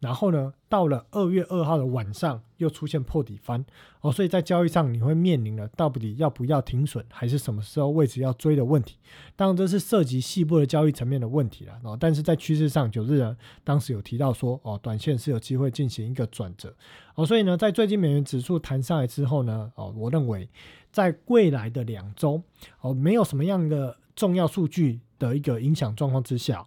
[0.03, 3.65] 然后呢，到了二月二号的晚上，又出现破底翻
[4.01, 8.97] 哦，所以在交易上你会面临了到底要不要停损，还是什么时候位置要追的问题。
[9.37, 11.97] 当然，这是涉及细部的交易层面的问题了哦。
[12.01, 16.75] 但是在趋势上，九日呢当时有提到说哦，短线是有机会进行一个转折
[17.15, 17.25] 哦。
[17.25, 20.49] 所以呢，在最近美元指数弹上来之后呢，哦，我认为
[20.91, 22.43] 在未来的两周
[22.81, 26.67] 哦，没有什么样的重要数据的一个影响状况之下，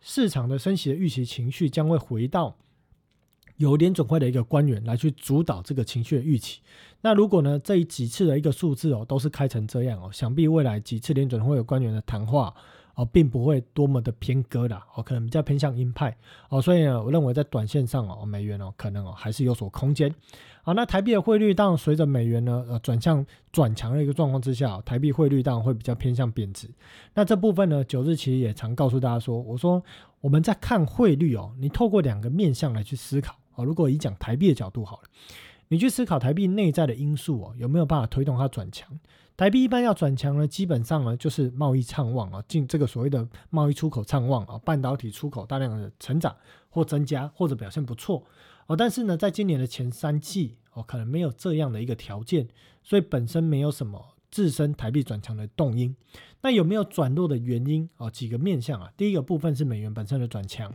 [0.00, 2.56] 市场的升息的预期情绪将会回到。
[3.56, 6.60] 由联总会的一个官员来去主导这个情绪的预期。
[7.00, 12.52] 那如果呢，这几次的一个数字哦，都是开成这样哦，想必未来几次联准会有官员的谈话
[12.94, 16.16] 哦，并不会多么的偏鸽啦，哦，可能比较偏向鹰派
[16.48, 16.60] 哦。
[16.60, 20.12] 所以呢，我认为在短线上哦，美元哦，可能哦还是有所空间。
[20.62, 26.68] 好，那台币的汇率当然随着美元呢呃转向转强的一个状况之下，台币汇率当然会比较偏向贬值。
[27.14, 29.80] 那这部分呢，九日其实也常告诉大家说，我说
[30.20, 33.36] 我们在看汇率哦，你透过两个面向来去思考。
[33.56, 35.08] 哦，如果以讲台币的角度好了，
[35.68, 38.98] 你去思考台币内在的因素哦，有没有办法推动它转强？
[39.36, 46.34] 台币一般要转强呢，基本上呢就是贸易畅旺啊，进这个所谓的贸易出口畅旺啊，半导体出口大量的成长
[46.70, 48.24] 或增加或者表现不错
[48.66, 48.74] 哦。
[48.74, 52.48] 但是呢，在今年的前三季哦，可能没有这样的一个条件，
[52.82, 55.94] 所以本身没有什么自身台币转强的动因。
[56.40, 58.10] 那有没有转弱的原因哦？
[58.10, 60.72] 几个面向啊，第一个部分是美元本身的转强。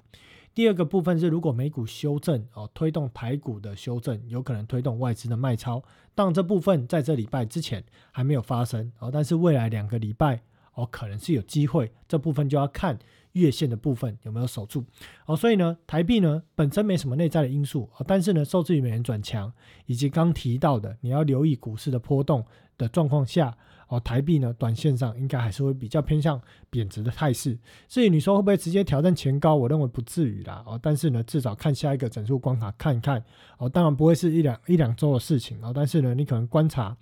[0.54, 5.82] 第二个部分是，如果美股修正哦，推动台股的修正，有可能推动外资的卖超。
[6.14, 10.42] 但，这部分在这礼拜之前还没有发生哦，但是未来两个礼拜
[10.74, 11.92] 哦，可能是有机会。
[12.06, 13.00] 这部分就要看
[13.34, 14.84] 月线的部分有没有守住
[15.26, 15.36] 哦。
[15.36, 19.52] 所以呢，台币呢本身没什么内在的因素哦，但是呢，受制于美元转强，
[19.86, 22.46] 以及刚提到的你要留意股市的波动
[22.78, 23.58] 的状况下。
[23.88, 27.60] 哦，台币呢，短线上应该还是会比较偏向贬值的态势。
[27.90, 30.64] 至于你说会不会直接挑战前高，我认为不至于啦。
[30.66, 33.22] 哦，但是呢，至少看下一个整数关卡看一看。
[33.58, 35.74] 哦，当然不会是一两一两周的事情哦。
[35.76, 36.96] 但是呢，你可能观察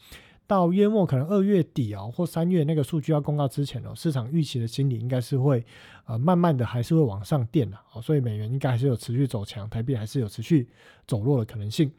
[0.49, 5.63] 到月末，可能二月底哦，或三月那个数据要公告之前哦，市场预期的心理应该是会
[6.05, 7.77] 呃慢慢的还是会往上垫的。
[7.93, 10.67] 哦，所以美元应该还是有持续走强，台币还是有持续
[11.05, 11.91] 走弱的可能性。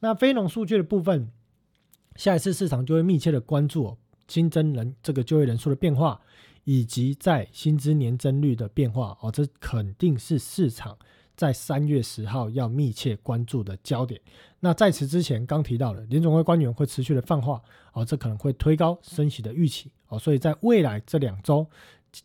[0.00, 1.30] 那非农数据的部分，
[2.16, 3.98] 下一次市场就会密切的关注哦。
[4.26, 6.18] 新增人这个就业人数的变化，
[6.64, 10.96] 以及在薪资年增率的变化哦，这肯定是市场
[11.38, 14.20] 在三月十号要密切关注的焦点。
[14.58, 21.64] 那在此之前，刚提到了联总会官员会持续的放话哦，这可能会推高升息的预期哦，所以在未来这两周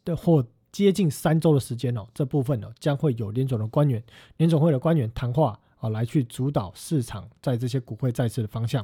[0.04, 4.04] 的或接近三周的时间哦，这部分呢将会有联总的官员、
[4.38, 8.84] 联总会的官员谈话哦，来去主导市场在这些股汇再次的方向。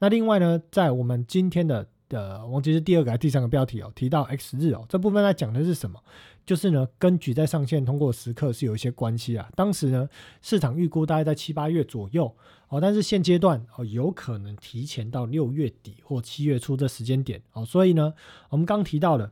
[0.00, 6.02] 那另外呢，在我们今天的的忘记是第二个还是第三个标题哦，提到 X 日哦，这部分在讲的是什么？
[6.50, 9.48] 就是呢，跟举债上限通过时刻是有一些关系啊。
[9.54, 10.08] 当时呢，
[10.42, 12.34] 市场预估大概在七八月左右
[12.66, 17.64] 哦，但是现阶段哦，有可能提前到六月底或七月初这时间点哦。
[17.64, 18.12] 所以呢，
[18.48, 19.30] 我们刚提到的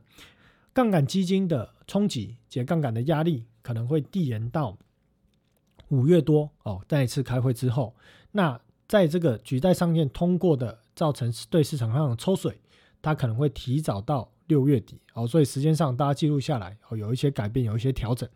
[0.71, 4.77] 杠杆基金的冲击及杠杆的压力可能会递延到
[5.89, 6.81] 五月多哦。
[6.87, 7.93] 再一次开会之后，
[8.31, 8.57] 那
[8.87, 12.61] 在这个举债上限通过的造成对市场上的抽水。
[13.01, 18.27] 它可能会提早到六月底哦，所以时间上大家记录下来哦，有一些改变，有一些调整。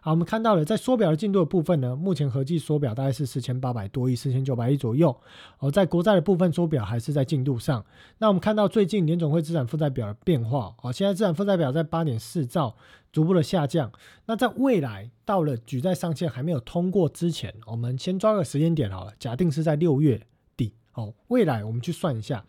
[0.00, 5.16] 好，我们看到了在缩表的进度的部分呢，目前合计缩表大概是四千八百多亿、四千九百亿左右
[5.60, 5.70] 哦。
[5.70, 7.82] 在国债的部分缩表还是在进度上。
[8.18, 12.76] 那我们看到最近联总会资产负债表的变化哦，现在资产负债表在八点四兆，
[13.12, 13.90] 逐步的下降。
[14.26, 20.20] 那在未来到了举债上限还没有通过之前，我们先抓个时间点好了，假定是在六月
[20.56, 21.14] 底哦。
[21.28, 22.44] 未来我们去算一下，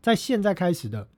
[0.00, 1.08] 在现在开始的。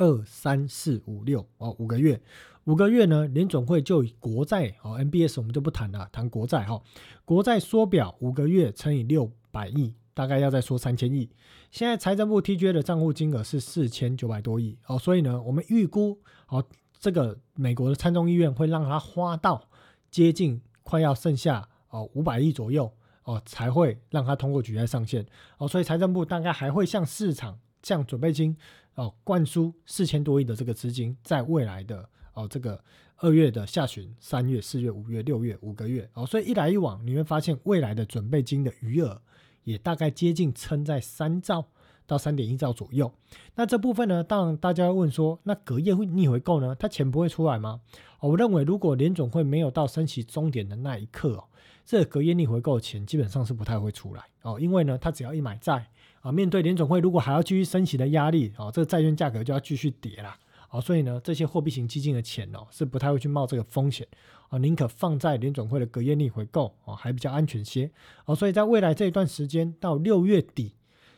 [0.00, 2.18] 二三四五六哦，五个月，
[2.64, 3.28] 五个月呢？
[3.28, 6.82] 联总会就以国债哦，MBS 我们就不谈了，谈国债哈。
[7.26, 11.28] 国债缩表五个月乘以六百亿，大概要再缩三千亿。
[11.70, 16.64] 现在财政部 TJ 的账户金额是四千九百多亿哦，所以呢，我们预估哦，
[16.98, 19.68] 这个美国的参众议院会让它花到
[20.10, 22.90] 接近快要剩下哦五百亿左右
[23.24, 25.26] 哦，才会让它通过举债上限
[25.58, 28.56] 哦，所以财政部大概还会向市场降准备金。
[28.94, 32.82] 哦，灌输四千多亿的这个资金，在未来的哦这个
[33.16, 39.20] 二月的下旬、三月、四月、五月、六月五个月哦，所以一来一往，你会发现未来的准备金的余额
[39.64, 41.66] 也大概接近撑在三兆
[42.06, 43.12] 到三点一兆左右。
[43.54, 46.74] 那这部分呢，当然大家会问说，那隔夜会逆回购呢？
[46.74, 47.80] 它钱不会出来吗？
[48.20, 51.44] 我认为，如果联总会没有到升息终点的那一刻哦，
[51.90, 55.88] 这隔夜逆回购的钱基本上是不太会出来哦，因为呢，它只要一买债。
[56.20, 60.38] 啊，面对联总会如果还要继续升息的压力，啊，这个债券价格就要继续跌啦。
[60.68, 64.06] 啊，所以呢，这些货币型基金的钱哦，是不太会去冒这个风险，
[64.50, 67.90] 啊，宁可放在联总会的隔夜逆回购，哦，还比较安全些，
[68.24, 70.76] 哦，所以在未来这一段时间到六月底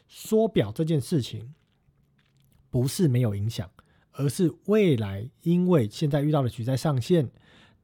[0.09, 1.53] 缩表这件事情，
[2.71, 3.71] 不是没有影响，
[4.13, 7.29] 而是未来因为现在遇到了举债上限，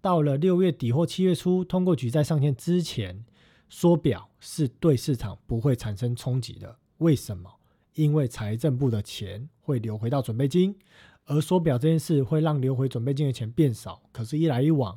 [0.01, 3.24] 到了六月底或七月初通过举债上限之前，
[3.68, 6.76] 缩表是对市场不会产生冲击的。
[6.99, 7.51] 为什么？
[7.94, 10.76] 因为财政部的钱会流回到准备金，
[11.24, 14.01] 而缩表这件事会让流回准备金的钱变少。
[14.12, 14.96] 可是，一来一往，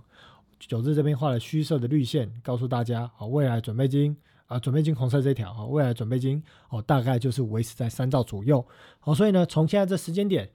[0.59, 8.63] 九日这边画了虚设的绿线，告诉大家：好，未来准备金啊，准备金红色这条，啊，未来准备金哦，大概就是维持在三兆左右。
[8.99, 10.47] 好，所以呢，从现在这时间点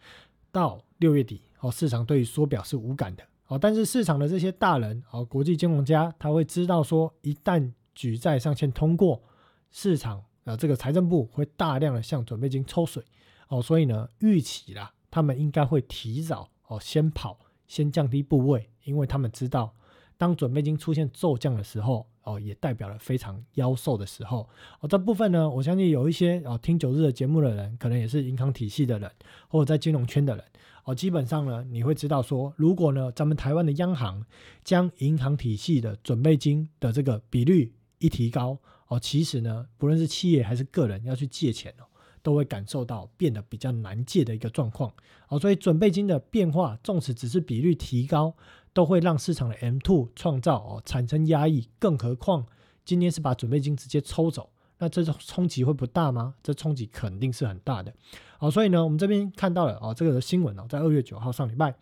[0.52, 3.24] 到六月底，哦，市场对于缩表是无感的。
[3.48, 9.22] 哦，但是市场的这些大人，哦，国际金融家，他会知道说，一旦举债上限通过，
[9.70, 10.24] 市场。
[10.46, 13.02] 啊，这个财政部会大量的向准备金抽水，
[13.48, 17.36] 哦，所以呢，预期啦，他们应该会提早哦，先跑，
[17.66, 19.74] 先降低部位，因为他们知道，
[20.18, 24.48] 当准备金出现骤降的时候，哦，也代表了非常妖兽的时候。
[24.80, 29.10] 哦，这部分呢，我相信有一些哦听九日的节目的人，可能也是银行体系的人，
[29.48, 30.44] 或者在金融圈的人，
[30.84, 34.24] 哦，基本上呢，你会知道说，如果呢，咱们台湾的央行
[34.64, 38.58] 将银行体系的准备金的这个比率一提高。
[38.88, 41.84] 哦，其实呢，不论是企业还是个人要去借钱哦，
[42.22, 44.92] 都会感受到变得比较难借的一个状况。
[45.28, 48.32] 哦，所以准备金的变化，纵使只是比率提高，
[48.76, 51.66] 都会让市场的 M two 创造哦产生压抑。
[51.78, 52.44] 更何况
[52.84, 56.34] 今天是把准备金直接抽走，那这种冲击会不大吗？
[56.42, 57.90] 这冲击肯定是很大的。
[58.36, 61.74] 好，所以呢，我们这边看到了哦，这个新闻哦，在二月九号上礼拜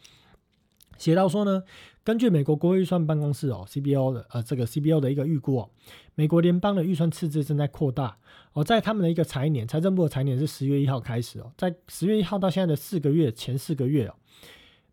[0.97, 1.65] 写到说呢。
[2.05, 5.71] 根据美国国会预算办公室哦，CBO 的呃这个 CBO 的一个预估哦，
[6.15, 8.15] 美国联邦的预算赤字正在扩大
[8.53, 14.15] 哦，在他们的一个财年，财政部的财年是十月一号开始哦，在十月一号到现在的四个月前四个月哦，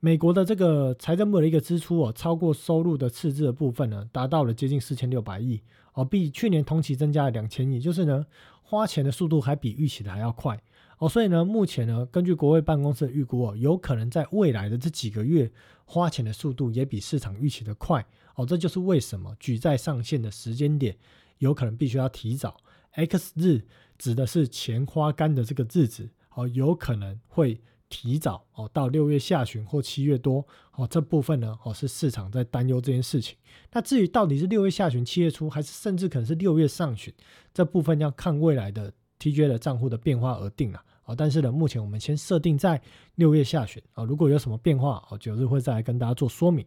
[0.04, 5.62] 美国的这个财政部的一个支出哦，超过收入的赤字的部分呢，达到了接近四千六百亿
[5.94, 8.26] 哦，比去年同期增加了两千亿，就是呢，
[8.64, 10.60] 花钱的速度还比预期的还要快。
[10.98, 15.52] 哦，所以呢，目前呢，根据国会办公室的预估哦，有可能在未来的这几个月
[15.86, 18.04] 花钱的速度也比市场预期的快。
[18.34, 20.98] 哦，这就是为什么举债上限的时间点
[21.38, 22.58] 有可能必须要提早。
[22.94, 23.62] X 日
[24.00, 27.62] 指的是钱花干的这个日子，哦，有可能会
[27.92, 30.44] 提早哦，到六月下旬或七月多。
[30.76, 33.38] 哦，这部分呢，哦，是市场在担忧这件事情。
[33.74, 37.14] 那至于到底是六月下旬、七月初，还是甚至可能是六月上旬，
[37.54, 40.82] 这部分要看未来的 TJ 的账户的变化而定了。
[41.04, 42.82] 啊，但是呢，目前我们先设定在
[43.16, 46.66] 六月下旬啊，如果有什么变化，哦，九日会再来跟大家做说明。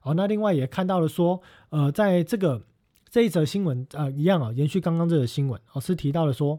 [0.00, 2.60] 好，那另外也看到了说，呃，在这个
[3.10, 6.58] 这一则新闻啊，一样啊，延续刚刚这个新闻，哦，是提到了说，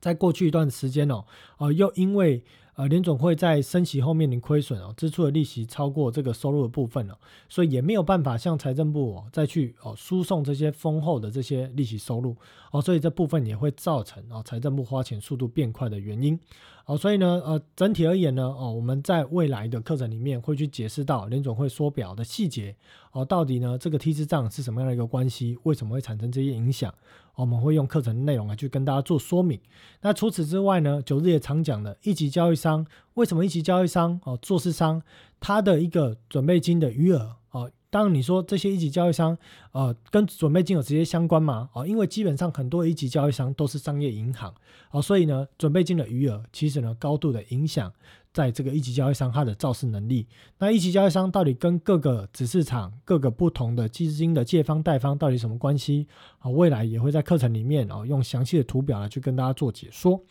[0.00, 1.24] 在过去一段时间哦，
[1.58, 2.42] 呃，又因为。
[2.76, 12.34] 呃，联总会在升息后面临亏损哦，支出的利息超过这个收入的部分了，所以也没有办法向财政部哦再去哦输送这些丰厚的这些利息收入
[12.70, 16.38] 哦，所以这部分也会造成哦财政部花钱速度变快的原因
[16.86, 22.74] 哦，所以呢，呃，整体而言呢，哦，我们在未来的课程里面会去解释到联总会缩表的细节，
[23.12, 26.94] 哦，到底呢这个 T 字账是什么样的一个关系，为什么会产生这些影响，
[27.34, 29.60] 我们会用课程内容来去跟大家做说明。
[30.02, 35.02] 那除此之外呢，九日也常讲的一级交易商，为什么一级交易商哦做市商，
[35.38, 37.70] 他的一个准备金的余额哦。
[37.92, 39.36] 当然，你说这些一级交易商，
[39.72, 41.68] 呃，跟准备金有直接相关吗？
[41.72, 44.54] 哦，因为基本上很多一级交易商都是商业银行，
[44.92, 47.92] 哦，所以呢，准备金的余额其实呢，高度的影响
[48.32, 50.26] 在这个一级交易商它的造市能力。
[50.58, 56.06] 那一级交易商到底跟各个子市场、各个不同的基金的借方贷方到底什么关系？
[56.38, 60.22] 啊，未来也会在课程里面哦，用详细的图表来去跟大家做解说。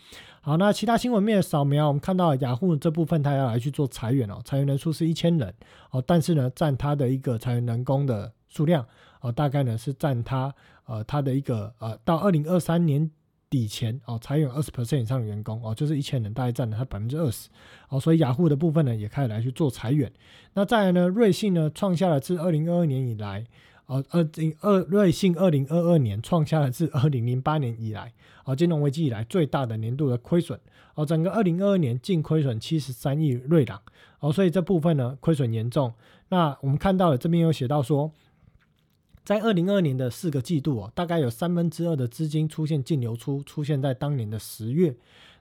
[0.42, 5.54] 好，那其他新闻面扫描，我们看到雅虎这部分，它要来去做裁员哦，裁员人数是一千人
[5.92, 8.86] 哦，但是呢，占它的一个裁员人工的数量
[9.20, 10.54] 哦，大概呢是占它
[10.86, 13.12] 呃它的一个呃到二零二三年
[13.50, 17.50] 底前哦，裁员二十 percent 以上的员工哦，就是一千人，大概占了它百分之二十
[17.90, 20.12] 哦，所以雅虎的部分呢也开始来去做裁员。
[20.54, 23.46] 那再来呢，瑞信呢创下了自二零二二年以来。
[23.88, 28.14] 哦，二零二瑞信二零二二年创下了自二零零八年以来，
[28.46, 30.60] 哦金融危机以来最大的年度的亏损。
[30.94, 33.82] 哦，整个二零二二年净亏损七十三亿瑞郎。
[34.20, 35.92] 哦，所以这部分呢亏损严重。
[36.28, 38.12] 那我们看到了这边有写到说，
[39.24, 44.96] 在二零二二年的四个季度哦，大概有三分之二的资金出现净流出，出现在当年的十月。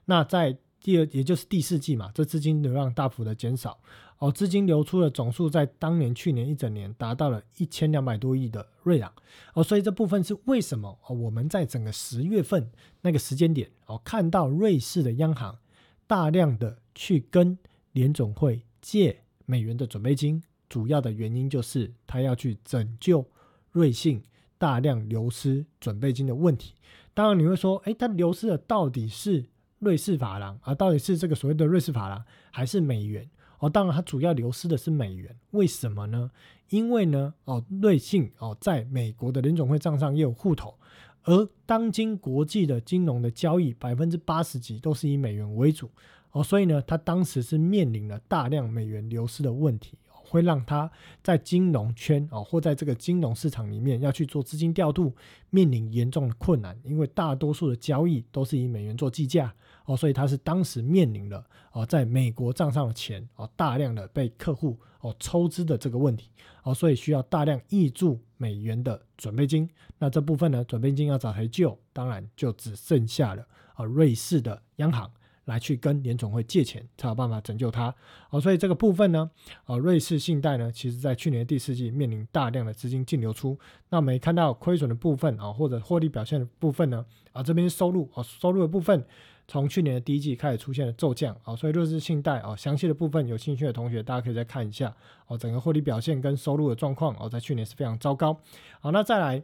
[0.05, 3.79] 那在第二，也就是第四季嘛，这资金流量大幅的减少。
[4.19, 9.11] 哦，资金流出的总数在当年去年一整年达到了一千两百多亿的瑞郎。
[9.53, 10.99] 哦，所以这部分是为什么？
[11.07, 12.69] 哦，我们在整个十月份
[13.01, 15.57] 那个时间点，哦，看到瑞士的央行
[16.05, 17.57] 大量的去跟
[17.93, 23.25] 联总会借美元的准备金，主要的原因就是他要去拯救
[23.71, 24.23] 瑞信
[24.57, 26.73] 大量流失准备金的问题。
[27.13, 29.45] 当然你会说，哎，它流失的到底是
[29.79, 30.73] 瑞士法郎啊？
[30.73, 33.29] 到底是这个所谓的瑞士法郎，还是美元？
[33.59, 36.31] 哦，当然，它主要流失的是美元，为什么呢？
[36.69, 40.75] 因为呢，哦，瑞信哦，在美国的联总会账上也有户头，
[41.23, 45.89] 而当今国际的金融的交易百分之八十几都是以美元为主，
[46.31, 49.97] 哦，所以呢，它当时是面临了大量美元流失的问题。
[50.29, 50.89] 会让他
[51.23, 55.13] 在金融圈哦，或在这个金融市场里面要去做资金调度，
[55.49, 59.53] 面临严重的困难，因为大多数的交易都是以美元做计价
[59.85, 66.29] 哦，所以他是当时面临了哦，在美国账上的钱哦，大量的被客户哦抽资的这个问题
[66.63, 69.69] 哦，所以需要大量挹注美元的准备金。
[69.97, 71.77] 那这部分呢，准备金要找谁救？
[71.91, 75.11] 当然就只剩下了啊，瑞士的央行。
[75.49, 77.93] 来去跟联总会借钱，才有办法拯救它。
[78.29, 79.29] 哦，所以这个部分呢，
[79.65, 83.57] 呃，瑞士信贷呢，其实在去年第四季面临大量的资金净流出。
[83.89, 89.03] 那我们看到亏损的部分啊，或者获利表现的部分呢，啊，这边收入啊，收入的部分
[89.47, 94.95] 从去年的第一季开始出现了骤降啊，所以瑞士信贷啊，详细的部分有兴趣的同学，大家可以再看一下
[95.27, 98.39] 哦，整个获利表现跟收入的状况哦，在去年是非常糟糕。
[98.79, 99.41] 好，那再来。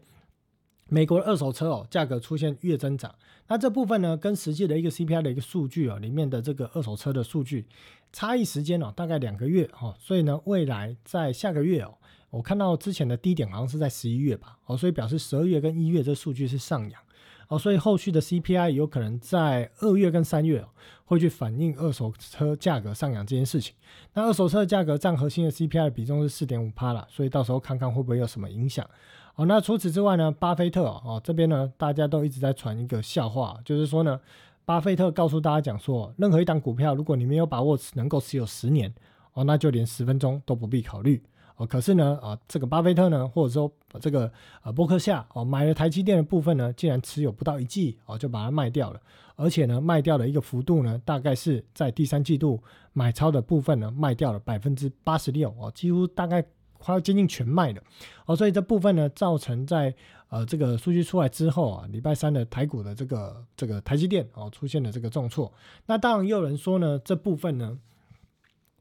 [0.88, 3.14] 美国的二手车哦，价格出现月增长，
[3.48, 7.66] 那这部分呢，跟实际的一个 CPI 的一个数据哦，里面的这个二手车的数据
[8.14, 11.96] 差异时间哦，大概两个月哦，所以呢，未来在下个月哦，
[12.30, 17.02] 我看到之前的低点好像是在十一月吧，哦，所以表示十二月跟一月这数据是上扬，
[17.48, 20.68] 哦，所以后续的 CPI 有可能在二月跟三月哦
[21.06, 23.74] 会去反映二手车价格上扬这件事情。
[24.14, 28.88] 那二手车的价格占核心的 CPI 的比重是四点五帕了，所以到时候看看会不会有什么影响。
[29.36, 30.32] 哦，那除此之外呢？
[30.32, 34.18] 巴菲特哦，这边呢，大家都一直在传一个笑话，就是说呢，
[34.64, 38.94] 巴菲特告诉大家讲说，任何一档股票，如果你没有把握能够持有十年，
[39.34, 41.22] 哦，那就连十分钟都不必考虑。
[41.58, 43.70] 哦，可是呢，啊，这个巴菲特呢，或者说
[44.00, 44.32] 这个
[44.64, 49.02] 呃伯克夏哦，买了台积电的部分呢，竟然持有不到一季哦，就把它卖掉了，
[49.36, 52.64] 而且呢，卖掉的一个幅度呢，大概是在第三季度
[52.94, 56.42] 买超的部分呢，卖掉了百分之八十六哦，几乎大概。
[56.86, 57.82] 快要接近全卖了
[58.28, 59.92] 哦，所以这部分呢，造成在
[60.30, 65.52] 呃这个数据出来之后啊，礼拜三的台股的这个这个台积电哦出现了这个重挫。
[65.88, 67.76] 那当然也有人说呢，这部分呢，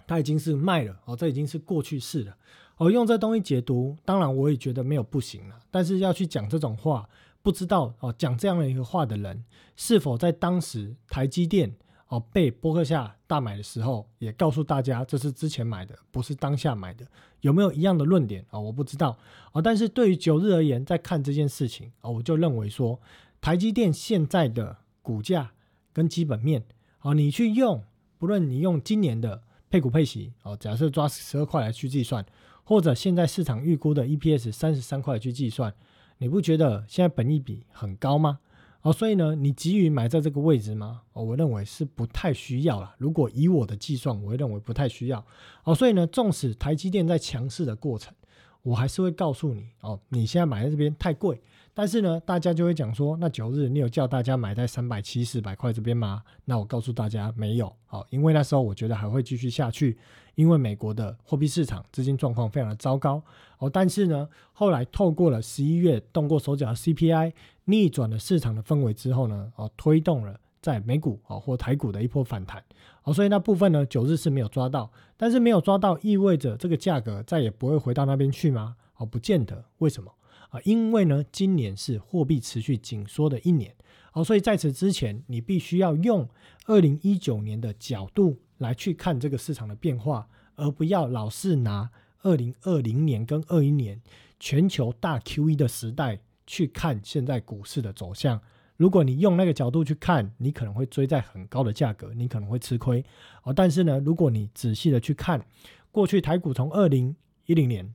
[0.06, 2.36] 它已经是卖了哦，这已经是过去式了
[2.76, 2.90] 哦。
[2.90, 7.08] 用这东西解读，当然我也觉得没有不行了，但是要去讲这种话，
[7.40, 9.42] 不知道哦讲这样的一个话的人，
[9.76, 11.74] 是否在当时台积电？
[12.14, 17.04] 哦，被波克夏大买的时候，也告诉大家这是之前买的，不是当下买的，
[17.40, 18.60] 有没有一样的论点啊？
[18.60, 19.18] 我不知道
[19.50, 19.60] 啊。
[19.60, 23.00] 但是对于九日而言，在看这件事情啊，我就认为说，
[23.40, 25.50] 台积电现在的股价
[25.92, 26.64] 跟基本面，
[27.00, 27.82] 哦，你去用，
[28.16, 32.24] 不论你用今年的配股配息，哦，假设抓十二块来去计算，
[32.62, 35.74] 或者现在市场预估的 EPS 三十三块去计算，
[36.18, 38.38] 你不觉得现在本益比很高吗？
[38.84, 41.00] 哦，所以呢，你急于买在这个位置吗？
[41.14, 42.94] 哦，我认为是不太需要了。
[42.98, 45.24] 如果以我的计算，我会认为不太需要。
[45.64, 48.12] 哦，所以呢，纵使台积电在强势的过程，
[48.60, 51.40] 我还是会告诉你，哦，你现在买在这边太贵。
[51.76, 56.22] 但是呢，大家就会讲说，那九日你有叫大家买在三百七四百块这边吗？
[56.44, 59.96] 那我告诉大家没有，好，因为那时候我觉得还会继续下去，
[60.34, 63.20] 因为美国的货币市场资金状况非常的糟糕
[63.58, 63.68] 哦。
[63.68, 67.32] 但是呢，后来透过了十一月动过手脚的 CPI
[67.64, 72.62] 逆转了市场的氛围之后呢，哦，推动了在美股哦或台股的一波反弹
[73.02, 73.12] 哦。
[73.12, 78.76] 所以那部分呢，九日是没有抓到，但是没有抓到意味着这个价格再也不会回到那边去吗？
[78.96, 80.12] 哦，不见得，为什么？
[80.50, 83.74] 啊，因为呢，今年是货币持续紧缩的一年，
[84.12, 86.28] 哦，所以在此之前，你必须要用
[86.66, 91.90] 二零一九年的角度来去看这个市场的变化，而不要老是拿
[92.22, 94.00] 二零二零年跟二一年
[94.38, 98.40] 全球大 Q E 的时代去看现在股市的走向。
[98.76, 103.04] 如果你用那个角度去看，你可能会追在很高的价格，你可能会吃亏。
[103.42, 105.44] 哦，但是呢，如果你仔细的去看
[105.92, 107.14] 过去台股从二零
[107.46, 107.94] 一零年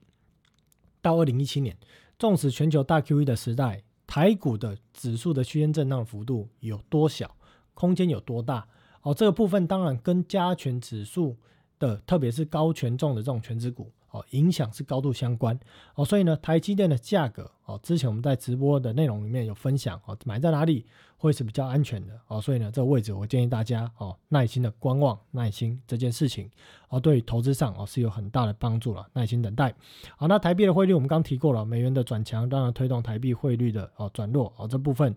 [1.01, 1.75] 到二零一七年。
[2.17, 7.33] 纵使全球大 QE 的时代，台股的指数的区间震荡幅度有多小，
[7.73, 8.67] 空间有多大？
[9.03, 11.37] 哦，这个部分当然跟加权指数
[11.79, 13.89] 的，特别是高权重的这种全指股。
[14.11, 15.57] 哦，影响是高度相关
[15.95, 20.85] 哦，所以呢，台积电的价格哦，之前我们在直播的内容里面有分享哦，买在哪里
[21.17, 26.49] 会是比较安全的哦，所以呢，这个位置我建议大家哦，耐心的观望，耐心这件事情
[26.89, 29.73] 哦，对投资上哦是有很大的帮助了，耐心等待。
[30.17, 35.15] 好，那台币的汇率我们刚提过了，美元的转强当然推动台币汇率的哦转弱哦，这部分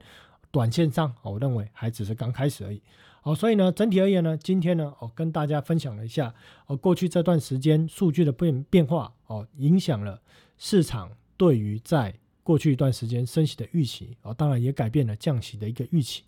[0.51, 2.83] 短线上我认为还只是刚开始而已。
[3.25, 6.35] 好，所以呢，整体而言呢，今天呢，我跟大家分享了一下，
[6.67, 10.21] 哦，过去这段时间数据的变变化，哦，影响了
[10.59, 12.13] 市场对于在
[12.43, 16.25] 过去一段时间升息的预期，哦，当然也改变了降息的一个预期。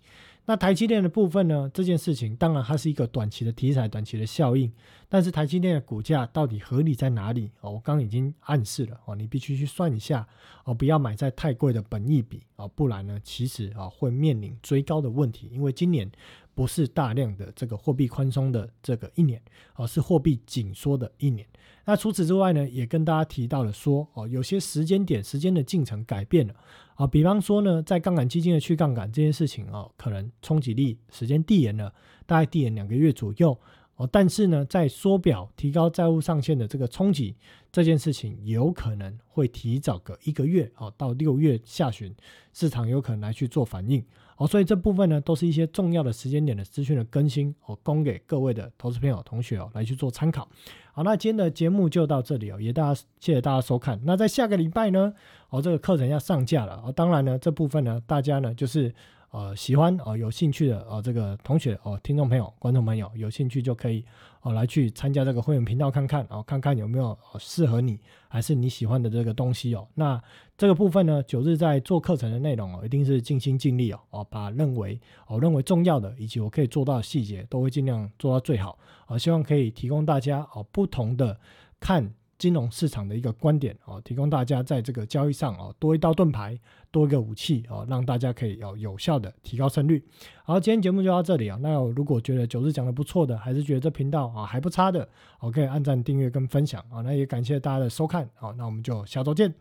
[0.47, 1.69] 那台积电的部分呢？
[1.73, 4.71] 这件事情当然它是一个短期的题材、短期的效应，
[5.09, 7.49] 但是台积电的股价到底合理在哪里？
[7.61, 10.25] 哦，我刚刚已经暗示了哦，你必须去算一下
[10.63, 16.07] 哦，不要买在太贵的本益比哦，不然呢，其实啊会面临追高的问题，因为今年
[16.55, 19.39] 不是大量的这个货币宽松的这个一年，
[19.75, 21.45] 而是货币紧缩的一年。
[21.85, 26.55] 那除此之外呢，也跟大家提到了说，哦，有些时间点、时间的进程改变了，
[26.95, 31.93] 啊，比方说呢，在杠杆基金的去杠杆这件事情，哦，可能冲击力时间递延了，
[32.25, 33.55] 大概递延两个月左右。
[33.97, 37.33] 哦，但是呢，在缩表提高债务上限的这个冲击
[37.71, 42.13] 这件事情，有可能会提早个一个月哦，到六月下旬，
[42.51, 44.03] 市场有可能来去做反应
[44.37, 50.47] 哦，所以这部分呢，都是一些重要的时间点的资讯的更新哦，供给各位的投资朋友同学哦来去做参考。
[50.93, 53.99] 好，那今天的节目就到这里哦，也大家谢谢大家收看。
[54.03, 55.13] 那在下个礼拜呢，
[55.49, 58.93] 哦，这个课程要上架了哦，当然呢，这部分呢，大家呢就是。
[59.31, 64.05] 呃，喜欢哦，有兴趣的哦，这个同学哦，听众朋友、观众朋友，有兴趣就可以
[64.45, 69.87] 哦来去参加这个会员频道看看哦，看看有没有适合你，还是你喜欢的这个东西哦。
[69.95, 70.21] 那
[70.55, 78.77] 这个部分呢，九日在做课程的内容哦，一定是尽心尽力哦，哦，把认为我认为重要的以及我可以做到的细节，都会尽量做到最好
[79.07, 81.39] 我，希望可以提供大家哦不同的
[81.79, 82.13] 看。
[82.37, 86.59] 金融市场的一个观点哦，提供大家在这个交易上哦多一道盾牌，
[86.91, 90.03] 多一个武器哦，让大家可以有有效的提高胜率。
[90.43, 91.57] 好，今天节目就到这里啊。
[91.61, 95.07] 那如果觉得九日讲的不错的，还是觉得这频道啊还不差的，
[95.39, 97.01] 我可以按赞、订阅跟分享啊。
[97.01, 99.53] 那也感谢大家的收看，好，那我们就下周见，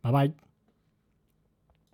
[0.00, 0.49] 拜拜。